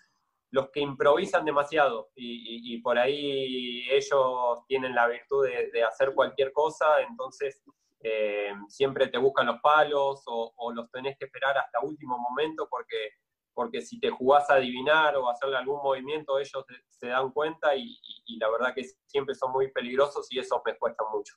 los 0.50 0.70
que 0.70 0.80
improvisan 0.80 1.44
demasiado 1.44 2.10
y, 2.14 2.80
por 2.80 2.98
ahí 2.98 3.88
ellos 3.90 4.64
tienen 4.66 4.94
la 4.94 5.06
virtud 5.06 5.46
de, 5.46 5.82
hacer 5.84 6.14
cualquier 6.14 6.52
cosa, 6.52 7.00
entonces 7.02 7.62
eh, 8.00 8.52
siempre 8.68 9.08
te 9.08 9.18
buscan 9.18 9.46
los 9.46 9.60
palos 9.60 10.22
o, 10.26 10.72
los 10.72 10.90
tenés 10.90 11.16
que 11.18 11.26
esperar 11.26 11.58
hasta 11.58 11.80
último 11.80 12.18
momento 12.18 12.68
porque, 12.70 13.10
porque 13.54 13.80
si 13.80 13.98
te 14.00 14.10
jugás 14.10 14.48
a 14.50 14.54
adivinar 14.54 15.16
o 15.16 15.28
hacerle 15.28 15.56
algún 15.56 15.82
movimiento, 15.82 16.38
ellos 16.38 16.64
se 16.88 17.08
dan 17.08 17.30
cuenta 17.32 17.74
y, 17.76 17.98
la 18.38 18.50
verdad 18.50 18.74
que 18.74 18.84
siempre 19.06 19.34
son 19.34 19.52
muy 19.52 19.70
peligrosos 19.72 20.26
y 20.30 20.38
eso 20.38 20.62
me 20.64 20.76
cuesta 20.76 21.04
mucho. 21.12 21.34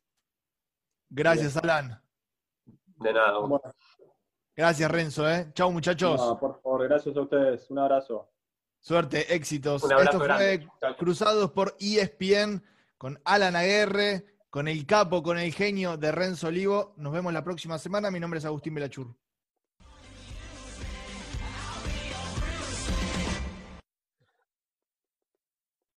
Gracias, 1.10 1.58
Alan. 1.58 2.02
De 2.66 3.14
nada. 3.14 3.38
Gracias, 4.56 4.92
Renzo. 4.92 5.30
¿eh? 5.30 5.52
Chau, 5.54 5.72
muchachos. 5.72 6.38
por 6.40 6.62
favor, 6.62 6.88
gracias 6.88 7.16
a 7.16 7.22
ustedes. 7.22 7.70
Un 7.72 7.80
abrazo. 7.80 8.30
Suerte, 8.80 9.34
éxitos. 9.34 9.84
Esto 9.84 10.20
fue 10.20 10.68
Cruzados 10.98 11.52
por 11.52 11.76
ESPN 11.80 12.64
con 12.98 13.20
Alan 13.26 13.56
Aguerre 13.56 14.26
con 14.50 14.68
el 14.68 14.86
capo, 14.86 15.22
con 15.22 15.38
el 15.38 15.54
genio 15.54 15.98
de 15.98 16.12
Renzo 16.12 16.48
Olivo. 16.48 16.94
Nos 16.98 17.14
vemos 17.14 17.32
la 17.34 17.44
próxima 17.44 17.78
semana. 17.78 18.10
Mi 18.12 18.20
nombre 18.20 18.40
es 18.40 18.46
Agustín 18.46 18.74
Belachur. 18.74 19.16